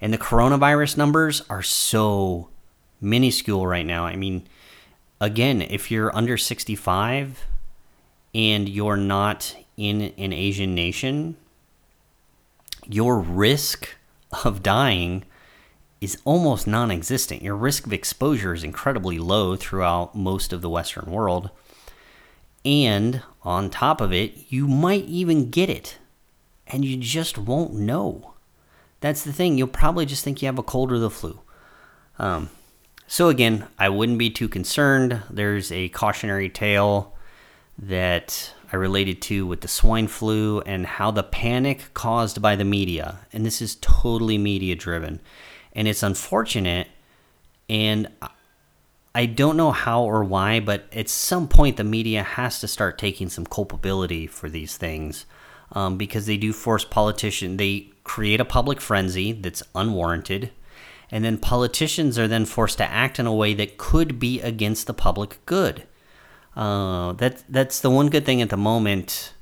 And 0.00 0.12
the 0.12 0.18
coronavirus 0.18 0.96
numbers 0.96 1.42
are 1.48 1.62
so 1.62 2.50
minuscule 3.00 3.66
right 3.66 3.86
now. 3.86 4.04
I 4.04 4.16
mean, 4.16 4.46
again, 5.20 5.62
if 5.62 5.90
you're 5.90 6.14
under 6.14 6.36
65 6.36 7.46
and 8.34 8.68
you're 8.68 8.96
not 8.96 9.56
in 9.76 10.12
an 10.18 10.32
Asian 10.32 10.74
nation, 10.74 11.36
your 12.86 13.18
risk 13.18 13.88
of 14.44 14.62
dying 14.62 15.24
is 16.00 16.18
almost 16.24 16.66
non 16.66 16.90
existent. 16.90 17.42
Your 17.42 17.56
risk 17.56 17.86
of 17.86 17.92
exposure 17.92 18.54
is 18.54 18.64
incredibly 18.64 19.18
low 19.18 19.56
throughout 19.56 20.14
most 20.14 20.52
of 20.52 20.62
the 20.62 20.70
Western 20.70 21.10
world. 21.10 21.50
And 22.64 23.22
on 23.42 23.70
top 23.70 24.00
of 24.00 24.12
it, 24.12 24.50
you 24.50 24.66
might 24.66 25.04
even 25.04 25.50
get 25.50 25.70
it 25.70 25.98
and 26.66 26.84
you 26.84 26.96
just 26.96 27.38
won't 27.38 27.74
know. 27.74 28.32
That's 29.00 29.22
the 29.22 29.32
thing. 29.32 29.56
You'll 29.56 29.68
probably 29.68 30.06
just 30.06 30.24
think 30.24 30.42
you 30.42 30.46
have 30.46 30.58
a 30.58 30.64
cold 30.64 30.90
or 30.90 30.98
the 30.98 31.10
flu. 31.10 31.40
Um, 32.18 32.50
so, 33.06 33.28
again, 33.28 33.68
I 33.78 33.88
wouldn't 33.88 34.18
be 34.18 34.30
too 34.30 34.48
concerned. 34.48 35.22
There's 35.30 35.70
a 35.70 35.90
cautionary 35.90 36.48
tale 36.48 37.14
that 37.78 38.52
I 38.76 38.78
related 38.78 39.22
to 39.22 39.46
with 39.46 39.62
the 39.62 39.68
swine 39.68 40.06
flu 40.06 40.60
and 40.60 40.84
how 40.84 41.10
the 41.10 41.22
panic 41.22 41.94
caused 41.94 42.42
by 42.42 42.56
the 42.56 42.64
media, 42.64 43.20
and 43.32 43.46
this 43.46 43.62
is 43.62 43.78
totally 43.80 44.36
media 44.36 44.74
driven, 44.76 45.20
and 45.72 45.88
it's 45.88 46.02
unfortunate. 46.02 46.88
And 47.70 48.06
I 49.14 49.24
don't 49.24 49.56
know 49.56 49.72
how 49.72 50.02
or 50.02 50.22
why, 50.22 50.60
but 50.60 50.92
at 50.92 51.08
some 51.08 51.48
point 51.48 51.78
the 51.78 51.84
media 51.84 52.22
has 52.22 52.60
to 52.60 52.68
start 52.68 52.98
taking 52.98 53.30
some 53.30 53.46
culpability 53.46 54.26
for 54.26 54.50
these 54.50 54.76
things 54.76 55.24
um, 55.72 55.96
because 55.96 56.26
they 56.26 56.36
do 56.36 56.52
force 56.52 56.84
politicians, 56.84 57.56
they 57.56 57.88
create 58.04 58.42
a 58.42 58.44
public 58.44 58.78
frenzy 58.82 59.32
that's 59.32 59.62
unwarranted. 59.74 60.50
And 61.10 61.24
then 61.24 61.38
politicians 61.38 62.18
are 62.18 62.28
then 62.28 62.44
forced 62.44 62.76
to 62.76 62.90
act 62.90 63.18
in 63.18 63.26
a 63.26 63.34
way 63.34 63.54
that 63.54 63.78
could 63.78 64.18
be 64.18 64.42
against 64.42 64.86
the 64.86 64.92
public 64.92 65.38
good. 65.46 65.84
Uh, 66.56 67.12
that 67.12 67.44
that's 67.50 67.80
the 67.80 67.90
one 67.90 68.08
good 68.08 68.24
thing 68.24 68.40
at 68.40 68.48
the 68.48 68.56
moment 68.56 69.34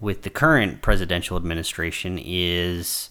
with 0.00 0.22
the 0.22 0.30
current 0.30 0.82
presidential 0.82 1.36
administration 1.36 2.18
is 2.20 3.10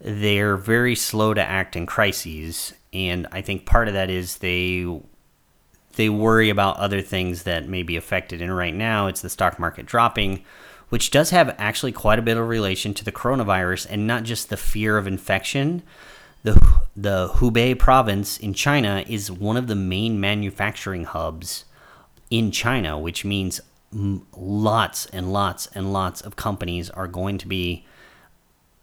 they're 0.00 0.56
very 0.56 0.96
slow 0.96 1.34
to 1.34 1.42
act 1.42 1.76
in 1.76 1.84
crises, 1.84 2.72
and 2.92 3.26
I 3.30 3.42
think 3.42 3.66
part 3.66 3.88
of 3.88 3.94
that 3.94 4.08
is 4.08 4.38
they 4.38 4.86
they 5.96 6.08
worry 6.08 6.48
about 6.48 6.78
other 6.78 7.02
things 7.02 7.42
that 7.42 7.68
may 7.68 7.82
be 7.82 7.96
affected. 7.96 8.40
And 8.40 8.56
right 8.56 8.74
now, 8.74 9.06
it's 9.06 9.20
the 9.20 9.28
stock 9.28 9.58
market 9.58 9.84
dropping, 9.84 10.42
which 10.88 11.10
does 11.10 11.28
have 11.28 11.54
actually 11.58 11.92
quite 11.92 12.18
a 12.18 12.22
bit 12.22 12.38
of 12.38 12.48
relation 12.48 12.94
to 12.94 13.04
the 13.04 13.12
coronavirus, 13.12 13.86
and 13.90 14.06
not 14.06 14.22
just 14.22 14.48
the 14.48 14.56
fear 14.56 14.96
of 14.96 15.06
infection. 15.06 15.82
The 16.42 16.54
the 16.96 17.28
Hubei 17.34 17.78
province 17.78 18.38
in 18.38 18.54
China 18.54 19.04
is 19.06 19.30
one 19.30 19.58
of 19.58 19.66
the 19.66 19.76
main 19.76 20.18
manufacturing 20.18 21.04
hubs 21.04 21.66
in 22.32 22.50
China, 22.50 22.98
which 22.98 23.26
means 23.26 23.60
lots 23.92 25.04
and 25.06 25.30
lots 25.34 25.66
and 25.74 25.92
lots 25.92 26.22
of 26.22 26.34
companies 26.34 26.88
are 26.88 27.06
going 27.06 27.36
to 27.36 27.46
be 27.46 27.84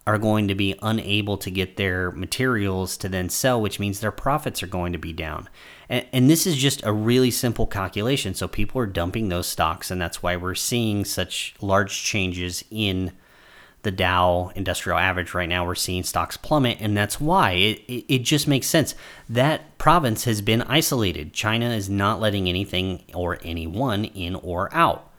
are 0.06 0.18
going 0.18 0.46
to 0.48 0.54
be 0.54 0.76
unable 0.82 1.36
to 1.36 1.50
get 1.50 1.76
their 1.76 2.12
materials 2.12 2.96
to 2.96 3.08
then 3.08 3.28
sell, 3.28 3.60
which 3.60 3.78
means 3.78 4.00
their 4.00 4.12
profits 4.12 4.62
are 4.62 4.68
going 4.68 4.92
to 4.92 4.98
be 4.98 5.12
down. 5.12 5.48
And, 5.88 6.06
and, 6.12 6.30
this 6.30 6.46
is 6.46 6.56
just 6.56 6.80
a 6.84 6.92
really 6.92 7.30
simple 7.30 7.66
calculation. 7.66 8.34
So 8.34 8.48
people 8.48 8.80
are 8.80 8.86
dumping 8.86 9.28
those 9.28 9.46
stocks, 9.46 9.90
and 9.90 10.00
that's 10.00 10.22
why 10.22 10.36
we're 10.36 10.54
seeing 10.54 11.04
such 11.04 11.54
large 11.60 12.02
changes 12.02 12.64
in 12.70 13.12
the 13.82 13.90
Dow 13.90 14.52
Industrial 14.54 14.98
Average 14.98 15.34
right 15.34 15.48
now. 15.48 15.64
We're 15.64 15.74
seeing 15.74 16.02
stocks 16.02 16.36
plummet, 16.36 16.78
and 16.80 16.96
that's 16.96 17.20
why 17.20 17.52
it, 17.52 17.78
it, 17.88 18.14
it, 18.14 18.18
just 18.18 18.46
makes 18.46 18.66
sense. 18.66 18.94
That 19.28 19.78
province 19.78 20.24
has 20.24 20.42
been 20.42 20.62
isolated. 20.62 21.32
China 21.32 21.70
is 21.70 21.88
not 21.88 22.20
letting 22.20 22.48
anything 22.48 23.04
or 23.14 23.38
anyone 23.42 24.04
in 24.04 24.34
or 24.36 24.72
out. 24.74 25.10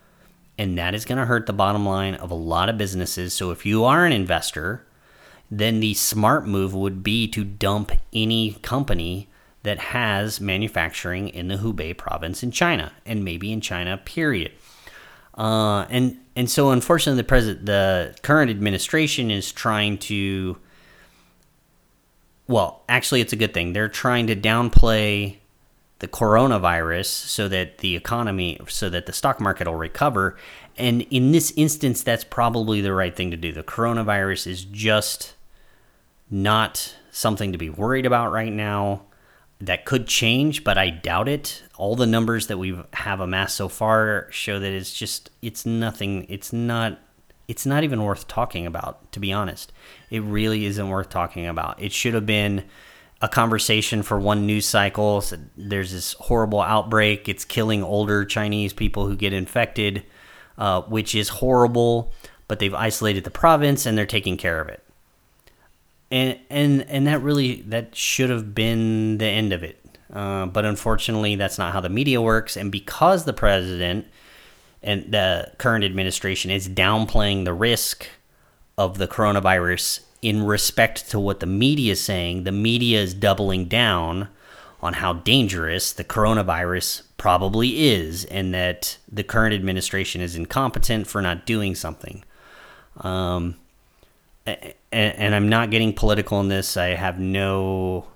And 0.57 0.77
that 0.77 0.93
is 0.93 1.05
going 1.05 1.17
to 1.17 1.25
hurt 1.25 1.47
the 1.47 1.53
bottom 1.53 1.85
line 1.85 2.15
of 2.15 2.29
a 2.29 2.35
lot 2.35 2.69
of 2.69 2.77
businesses. 2.77 3.33
So 3.33 3.51
if 3.51 3.65
you 3.65 3.83
are 3.83 4.05
an 4.05 4.11
investor, 4.11 4.85
then 5.49 5.79
the 5.79 5.93
smart 5.95 6.45
move 6.45 6.73
would 6.75 7.03
be 7.03 7.27
to 7.29 7.43
dump 7.43 7.91
any 8.13 8.53
company 8.61 9.27
that 9.63 9.79
has 9.79 10.39
manufacturing 10.39 11.29
in 11.29 11.47
the 11.47 11.57
Hubei 11.57 11.95
province 11.95 12.41
in 12.43 12.51
China 12.51 12.93
and 13.05 13.23
maybe 13.23 13.51
in 13.51 13.61
China, 13.61 13.97
period. 13.97 14.51
Uh, 15.37 15.85
and 15.89 16.17
and 16.35 16.49
so 16.49 16.71
unfortunately 16.71 17.21
the 17.21 17.27
president 17.27 17.65
the 17.65 18.15
current 18.21 18.51
administration 18.51 19.31
is 19.31 19.51
trying 19.51 19.97
to 19.97 20.57
well 22.47 22.83
actually 22.89 23.21
it's 23.21 23.33
a 23.33 23.37
good 23.37 23.53
thing. 23.53 23.73
They're 23.73 23.89
trying 23.89 24.27
to 24.27 24.35
downplay 24.35 25.37
the 25.99 26.07
coronavirus 26.07 27.05
so 27.05 27.47
that 27.47 27.77
the 27.77 27.95
economy 27.95 28.59
so 28.67 28.89
that 28.89 29.05
the 29.05 29.13
stock 29.13 29.39
market 29.39 29.67
will 29.67 29.75
recover. 29.75 30.37
And 30.77 31.03
in 31.03 31.31
this 31.31 31.53
instance 31.55 32.03
that's 32.03 32.23
probably 32.23 32.81
the 32.81 32.93
right 32.93 33.15
thing 33.15 33.31
to 33.31 33.37
do. 33.37 33.51
The 33.51 33.63
coronavirus 33.63 34.47
is 34.47 34.65
just 34.65 35.35
not 36.29 36.95
something 37.11 37.51
to 37.51 37.57
be 37.57 37.69
worried 37.69 38.05
about 38.05 38.31
right 38.31 38.51
now 38.51 39.03
that 39.61 39.85
could 39.85 40.07
change, 40.07 40.63
but 40.63 40.77
I 40.77 40.89
doubt 40.89 41.27
it. 41.27 41.63
All 41.77 41.95
the 41.95 42.07
numbers 42.07 42.47
that 42.47 42.57
we 42.57 42.79
have 42.93 43.19
amassed 43.19 43.55
so 43.55 43.69
far 43.69 44.27
show 44.31 44.59
that 44.59 44.71
it's 44.71 44.93
just 44.93 45.29
it's 45.41 45.65
nothing. 45.65 46.25
It's 46.29 46.51
not 46.51 46.99
it's 47.47 47.65
not 47.65 47.83
even 47.83 48.03
worth 48.03 48.27
talking 48.27 48.65
about, 48.65 49.11
to 49.11 49.19
be 49.19 49.31
honest. 49.31 49.71
It 50.09 50.21
really 50.21 50.65
isn't 50.65 50.89
worth 50.89 51.09
talking 51.09 51.45
about. 51.47 51.81
It 51.81 51.91
should 51.91 52.13
have 52.13 52.25
been 52.25 52.65
a 53.21 53.27
conversation 53.27 54.01
for 54.01 54.19
one 54.19 54.47
news 54.47 54.65
cycle. 54.65 55.21
So 55.21 55.37
there's 55.55 55.91
this 55.91 56.13
horrible 56.13 56.61
outbreak. 56.61 57.29
It's 57.29 57.45
killing 57.45 57.83
older 57.83 58.25
Chinese 58.25 58.73
people 58.73 59.05
who 59.05 59.15
get 59.15 59.31
infected, 59.31 60.03
uh, 60.57 60.81
which 60.83 61.13
is 61.13 61.29
horrible. 61.29 62.13
But 62.47 62.59
they've 62.59 62.73
isolated 62.73 63.25
the 63.25 63.31
province 63.31 63.85
and 63.85 63.97
they're 63.97 64.05
taking 64.05 64.37
care 64.37 64.59
of 64.59 64.69
it. 64.69 64.83
And 66.11 66.37
and 66.49 66.83
and 66.89 67.07
that 67.07 67.21
really 67.21 67.61
that 67.63 67.95
should 67.95 68.29
have 68.29 68.53
been 68.53 69.17
the 69.17 69.25
end 69.25 69.53
of 69.53 69.63
it. 69.63 69.77
Uh, 70.11 70.45
but 70.45 70.65
unfortunately, 70.65 71.35
that's 71.35 71.57
not 71.57 71.71
how 71.71 71.79
the 71.79 71.89
media 71.89 72.21
works. 72.21 72.57
And 72.57 72.71
because 72.71 73.23
the 73.23 73.33
president 73.33 74.05
and 74.83 75.11
the 75.11 75.53
current 75.57 75.85
administration 75.85 76.51
is 76.51 76.67
downplaying 76.67 77.45
the 77.45 77.53
risk 77.53 78.07
of 78.77 78.97
the 78.97 79.07
coronavirus 79.07 80.01
in 80.21 80.43
respect 80.43 81.09
to 81.11 81.19
what 81.19 81.39
the 81.39 81.45
media 81.45 81.93
is 81.93 82.01
saying, 82.01 82.43
the 82.43 82.51
media 82.51 82.99
is 83.01 83.13
doubling 83.13 83.65
down 83.65 84.27
on 84.81 84.93
how 84.93 85.13
dangerous 85.13 85.93
the 85.93 86.03
coronavirus 86.03 87.03
probably 87.17 87.87
is 87.89 88.25
and 88.25 88.53
that 88.53 88.97
the 89.09 89.23
current 89.23 89.53
administration 89.53 90.21
is 90.21 90.35
incompetent 90.35 91.07
for 91.07 91.21
not 91.21 91.45
doing 91.45 91.75
something. 91.75 92.23
Um, 92.97 93.55
and, 94.45 94.73
and 94.91 95.35
I'm 95.35 95.49
not 95.49 95.69
getting 95.69 95.93
political 95.93 96.39
in 96.39 96.47
this. 96.47 96.77
I 96.77 96.89
have 96.89 97.19
no 97.19 98.07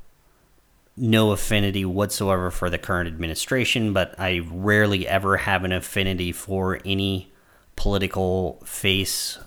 no 0.98 1.32
affinity 1.32 1.84
whatsoever 1.84 2.50
for 2.50 2.70
the 2.70 2.78
current 2.78 3.08
administration, 3.08 3.92
but 3.92 4.18
I 4.18 4.42
rarely 4.50 5.06
ever 5.06 5.38
have 5.38 5.66
an 5.66 5.74
affinity 5.74 6.32
for 6.32 6.80
any 6.86 7.34
political 7.76 8.62
face 8.64 9.38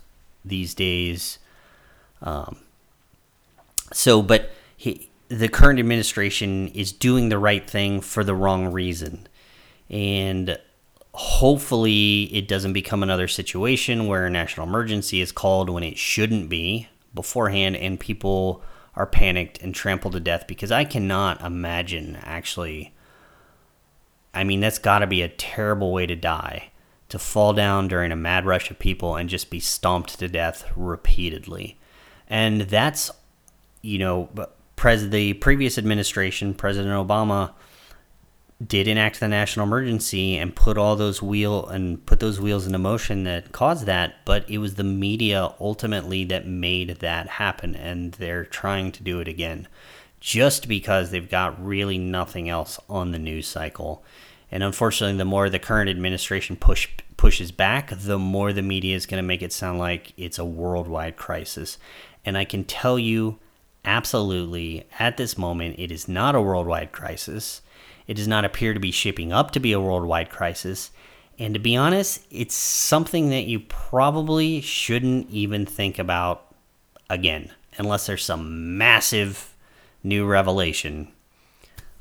these 0.45 0.75
days. 0.75 1.39
Um, 2.21 2.59
so, 3.93 4.21
but 4.21 4.51
he, 4.77 5.09
the 5.29 5.49
current 5.49 5.79
administration 5.79 6.69
is 6.69 6.93
doing 6.93 7.31
the 7.31 7.39
right 7.39 7.69
thing 7.69 8.03
for 8.03 8.23
the 8.23 8.35
wrong 8.35 8.71
reason. 8.71 9.27
And 9.89 10.59
hopefully, 11.19 12.31
it 12.33 12.47
doesn't 12.47 12.75
become 12.75 13.03
another 13.03 13.27
situation 13.27 14.07
where 14.07 14.27
a 14.27 14.31
national 14.31 14.69
emergency 14.69 15.21
is 15.21 15.33
called 15.33 15.69
when 15.69 15.83
it 15.83 15.99
shouldn't 15.99 16.49
be 16.49 16.89
beforehand 17.13 17.75
and 17.75 17.99
people 17.99 18.63
are 18.95 19.05
panicked 19.05 19.61
and 19.61 19.75
trampled 19.75 20.13
to 20.13 20.21
death 20.21 20.47
because 20.47 20.71
I 20.71 20.85
cannot 20.85 21.41
imagine 21.41 22.21
actually. 22.23 22.95
I 24.33 24.45
mean, 24.45 24.61
that's 24.61 24.79
got 24.79 25.01
to 25.01 25.09
be 25.09 25.23
a 25.23 25.29
terrible 25.29 25.93
way 25.93 26.07
to 26.07 26.15
die 26.15 26.71
to 27.09 27.19
fall 27.19 27.53
down 27.53 27.89
during 27.89 28.13
a 28.13 28.17
mad 28.17 28.47
rush 28.47 28.71
of 28.71 28.79
people 28.79 29.17
and 29.17 29.29
just 29.29 29.51
be 29.51 29.59
stomped 29.59 30.21
to 30.21 30.29
death 30.29 30.71
repeatedly. 30.77 31.81
And 32.29 32.61
that's, 32.61 33.11
you 33.83 33.99
know, 33.99 34.29
pres- 34.77 35.11
the 35.11 35.33
previous 35.35 35.79
administration, 35.79 36.55
President 36.55 36.95
Obama, 36.95 37.55
did 38.65 38.89
enact 38.89 39.21
the 39.21 39.29
national 39.29 39.67
emergency 39.67 40.37
and 40.37 40.57
put 40.57 40.77
all 40.77 40.97
those 40.97 41.23
wheel 41.23 41.67
and 41.67 42.05
put 42.07 42.19
those 42.19 42.41
wheels 42.41 42.67
into 42.67 42.79
motion 42.79 43.23
that 43.23 43.53
caused 43.53 43.87
that 43.87 44.17
but 44.25 44.49
it 44.51 44.59
was 44.59 44.75
the 44.75 44.83
media 44.83 45.55
ultimately 45.61 46.25
that 46.25 46.45
made 46.45 46.89
that 46.99 47.29
happen 47.29 47.77
and 47.77 48.13
they're 48.15 48.45
trying 48.45 48.91
to 48.91 49.03
do 49.05 49.21
it 49.21 49.29
again 49.29 49.69
just 50.21 50.69
because 50.69 51.11
they've 51.11 51.31
got 51.31 51.65
really 51.65 51.99
nothing 51.99 52.49
else 52.49 52.79
on 52.89 53.13
the 53.13 53.19
news 53.19 53.47
cycle. 53.47 54.03
And 54.51 54.63
unfortunately 54.63 55.17
the 55.17 55.25
more 55.25 55.49
the 55.49 55.59
current 55.59 55.91
administration 55.91 56.57
push 56.57 56.89
pushes 57.17 57.51
back 57.51 57.91
the 57.91 58.19
more 58.19 58.53
the 58.53 58.63
media 58.63 58.95
is 58.95 59.05
going 59.05 59.21
to 59.21 59.27
make 59.27 59.43
it 59.43 59.53
sound 59.53 59.79
like 59.79 60.13
it's 60.17 60.39
a 60.39 60.45
worldwide 60.45 61.17
crisis. 61.17 61.79
And 62.25 62.37
i 62.39 62.45
can 62.45 62.65
tell 62.65 62.99
you 62.99 63.39
absolutely 63.85 64.87
at 64.99 65.17
this 65.17 65.37
moment 65.39 65.77
it 65.79 65.91
is 65.91 66.09
not 66.09 66.35
a 66.35 66.41
worldwide 66.41 66.93
crisis 66.93 67.63
it 68.09 68.15
does 68.15 68.27
not 68.27 68.45
appear 68.45 68.75
to 68.75 68.81
be 68.81 68.91
shaping 68.91 69.33
up 69.33 69.53
to 69.53 69.61
be 69.61 69.73
a 69.73 69.81
worldwide 69.81 70.31
crisis. 70.31 70.91
And 71.39 71.55
to 71.55 71.61
be 71.61 71.77
honest, 71.77 72.27
it's 72.31 72.55
something 72.55 73.31
that 73.31 73.45
you 73.45 73.61
probably 73.61 74.61
shouldn't 74.61 75.31
even 75.31 75.67
think 75.67 76.01
about 76.01 76.53
again, 77.09 77.53
unless 77.77 78.07
there's 78.07 78.25
some 78.25 78.77
massive 78.77 79.55
new 80.03 80.27
revelation. 80.27 81.13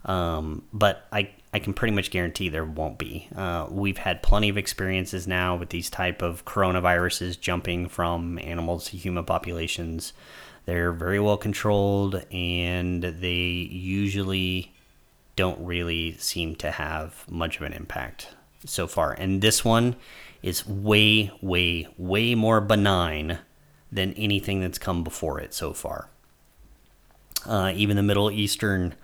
Um, 0.06 0.64
but 0.74 1.06
I, 1.12 1.30
I 1.54 1.60
can 1.60 1.74
pretty 1.74 1.94
much 1.94 2.12
guarantee 2.12 2.50
there 2.50 2.66
won't 2.66 2.98
be. 2.98 3.28
Uh, 3.36 3.68
we've 3.70 3.98
had 3.98 4.24
plenty 4.24 4.50
of 4.50 4.58
experiences 4.58 5.28
now 5.28 5.56
with 5.56 5.70
these 5.70 5.90
type 5.90 6.22
of 6.22 6.46
coronaviruses 6.46 7.40
jumping 7.40 7.90
from 7.90 8.40
animals 8.40 8.86
to 8.86 8.98
human 8.98 9.26
populations. 9.26 10.14
They're 10.66 10.94
very 10.94 11.20
well 11.20 11.38
controlled, 11.38 12.26
and 12.32 13.04
they 13.04 13.34
usually 13.34 14.74
don't 15.38 15.64
really 15.64 16.18
seem 16.18 16.56
to 16.56 16.72
have 16.72 17.24
much 17.30 17.56
of 17.56 17.62
an 17.62 17.72
impact 17.72 18.36
so 18.66 18.88
far. 18.88 19.14
And 19.14 19.42
this 19.42 19.64
one 19.64 19.96
is 20.42 20.68
way, 20.68 21.32
way, 21.42 21.88
way 21.98 22.36
more 22.36 22.60
benign 22.60 23.38
than 23.90 24.14
anything 24.14 24.60
that's 24.60 24.78
come 24.78 25.04
before 25.04 25.40
it 25.40 25.54
so 25.54 25.72
far. 25.72 26.10
Uh, 27.46 27.72
even 27.74 27.96
the 27.96 28.04
Middle 28.04 28.30
Eastern 28.30 28.96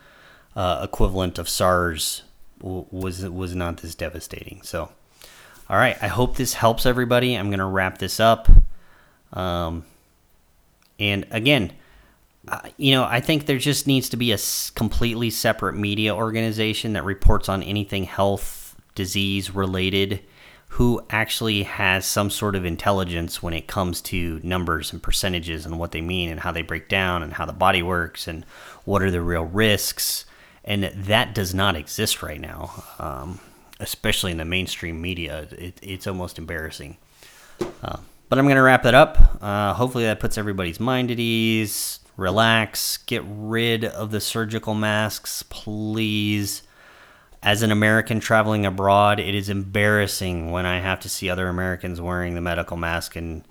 uh, 0.55 0.81
equivalent 0.83 1.37
of 1.37 1.47
SARS 1.47 2.23
w- 2.59 2.85
was 2.91 3.23
was 3.29 3.55
not 3.55 3.77
this 3.77 3.95
devastating. 3.95 4.61
So, 4.63 4.91
all 5.69 5.77
right, 5.77 5.97
I 6.01 6.07
hope 6.07 6.35
this 6.35 6.55
helps 6.55 6.85
everybody. 6.85 7.35
I'm 7.35 7.47
to 7.59 7.65
wrap 7.65 7.99
this 7.99 8.19
up. 8.19 8.49
Um, 9.31 9.85
and 10.99 11.25
again, 11.31 11.71
uh, 12.47 12.59
you 12.77 12.91
know, 12.91 13.05
I 13.05 13.21
think 13.21 13.45
there 13.45 13.57
just 13.57 13.87
needs 13.87 14.09
to 14.09 14.17
be 14.17 14.33
a 14.33 14.37
completely 14.75 15.29
separate 15.29 15.75
media 15.75 16.13
organization 16.13 16.93
that 16.93 17.05
reports 17.05 17.47
on 17.47 17.63
anything 17.63 18.03
health, 18.03 18.75
disease 18.95 19.55
related, 19.55 20.21
who 20.69 21.01
actually 21.09 21.63
has 21.63 22.05
some 22.05 22.29
sort 22.29 22.55
of 22.55 22.65
intelligence 22.65 23.41
when 23.41 23.53
it 23.53 23.67
comes 23.67 24.01
to 24.01 24.41
numbers 24.43 24.91
and 24.91 25.01
percentages 25.01 25.65
and 25.65 25.79
what 25.79 25.91
they 25.91 26.01
mean 26.01 26.29
and 26.29 26.41
how 26.41 26.51
they 26.51 26.63
break 26.63 26.89
down 26.89 27.23
and 27.23 27.33
how 27.33 27.45
the 27.45 27.53
body 27.53 27.81
works 27.81 28.27
and 28.27 28.43
what 28.83 29.01
are 29.01 29.11
the 29.11 29.21
real 29.21 29.43
risks. 29.43 30.25
And 30.65 30.83
that 30.83 31.33
does 31.35 31.53
not 31.53 31.75
exist 31.75 32.23
right 32.23 32.41
now, 32.41 32.83
um, 32.99 33.39
especially 33.79 34.31
in 34.31 34.37
the 34.37 34.45
mainstream 34.45 35.01
media. 35.01 35.47
It, 35.51 35.79
it's 35.81 36.07
almost 36.07 36.37
embarrassing. 36.37 36.97
Uh, 37.81 37.97
but 38.27 38.39
I'm 38.39 38.45
going 38.45 38.55
to 38.55 38.63
wrap 38.63 38.85
it 38.85 38.95
up. 38.95 39.37
Uh, 39.41 39.73
hopefully, 39.73 40.05
that 40.05 40.19
puts 40.19 40.37
everybody's 40.37 40.79
mind 40.79 41.11
at 41.11 41.19
ease 41.19 41.99
relax, 42.17 42.97
get 42.97 43.23
rid 43.25 43.85
of 43.85 44.11
the 44.11 44.21
surgical 44.21 44.73
masks, 44.73 45.43
please. 45.43 46.63
As 47.41 47.61
an 47.61 47.71
American 47.71 48.19
traveling 48.19 48.65
abroad, 48.65 49.19
it 49.19 49.35
is 49.35 49.49
embarrassing 49.49 50.51
when 50.51 50.65
I 50.65 50.79
have 50.79 50.99
to 51.01 51.09
see 51.09 51.29
other 51.29 51.49
Americans 51.49 51.99
wearing 51.99 52.35
the 52.35 52.41
medical 52.41 52.77
mask 52.77 53.15
and 53.15 53.43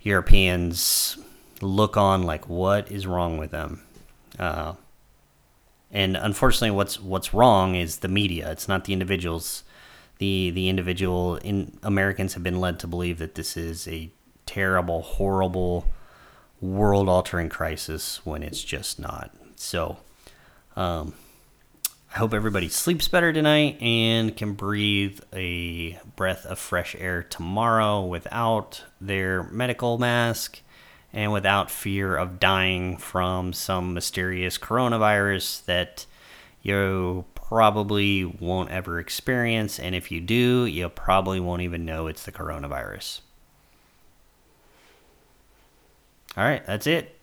Europeans 0.00 1.18
look 1.60 1.96
on 1.96 2.22
like, 2.22 2.48
what 2.48 2.90
is 2.90 3.06
wrong 3.06 3.36
with 3.36 3.50
them? 3.50 3.82
Uh, 4.38 4.74
and 5.90 6.16
unfortunately, 6.16 6.70
what's 6.70 7.00
what's 7.00 7.34
wrong 7.34 7.74
is 7.74 7.98
the 7.98 8.08
media. 8.08 8.50
It's 8.50 8.68
not 8.68 8.84
the 8.84 8.92
individuals. 8.92 9.64
The 10.18 10.50
the 10.50 10.68
individual 10.68 11.36
in 11.36 11.78
Americans 11.82 12.34
have 12.34 12.42
been 12.42 12.60
led 12.60 12.78
to 12.80 12.86
believe 12.86 13.18
that 13.18 13.34
this 13.34 13.56
is 13.56 13.88
a 13.88 14.10
terrible, 14.46 15.02
horrible 15.02 15.86
world 16.60 17.08
altering 17.08 17.48
crisis 17.48 18.24
when 18.24 18.42
it's 18.42 18.62
just 18.62 18.98
not. 18.98 19.34
So, 19.56 19.98
um, 20.76 21.14
I 22.12 22.18
hope 22.18 22.34
everybody 22.34 22.68
sleeps 22.68 23.06
better 23.06 23.32
tonight 23.32 23.80
and 23.80 24.36
can 24.36 24.54
breathe 24.54 25.20
a 25.32 25.98
breath 26.16 26.44
of 26.44 26.58
fresh 26.58 26.96
air 26.98 27.22
tomorrow 27.22 28.04
without 28.04 28.82
their 29.00 29.44
medical 29.44 29.96
mask 29.96 30.60
and 31.12 31.32
without 31.32 31.70
fear 31.70 32.16
of 32.16 32.40
dying 32.40 32.96
from 32.96 33.52
some 33.52 33.94
mysterious 33.94 34.58
coronavirus 34.58 35.64
that 35.66 36.06
you 36.62 37.24
probably 37.34 38.24
won't 38.24 38.70
ever 38.70 38.98
experience. 38.98 39.78
And 39.78 39.94
if 39.94 40.10
you 40.10 40.20
do, 40.20 40.66
you 40.66 40.88
probably 40.88 41.40
won't 41.40 41.62
even 41.62 41.84
know 41.84 42.06
it's 42.06 42.24
the 42.24 42.32
coronavirus. 42.32 43.20
All 46.36 46.44
right, 46.44 46.64
that's 46.64 46.86
it. 46.86 47.19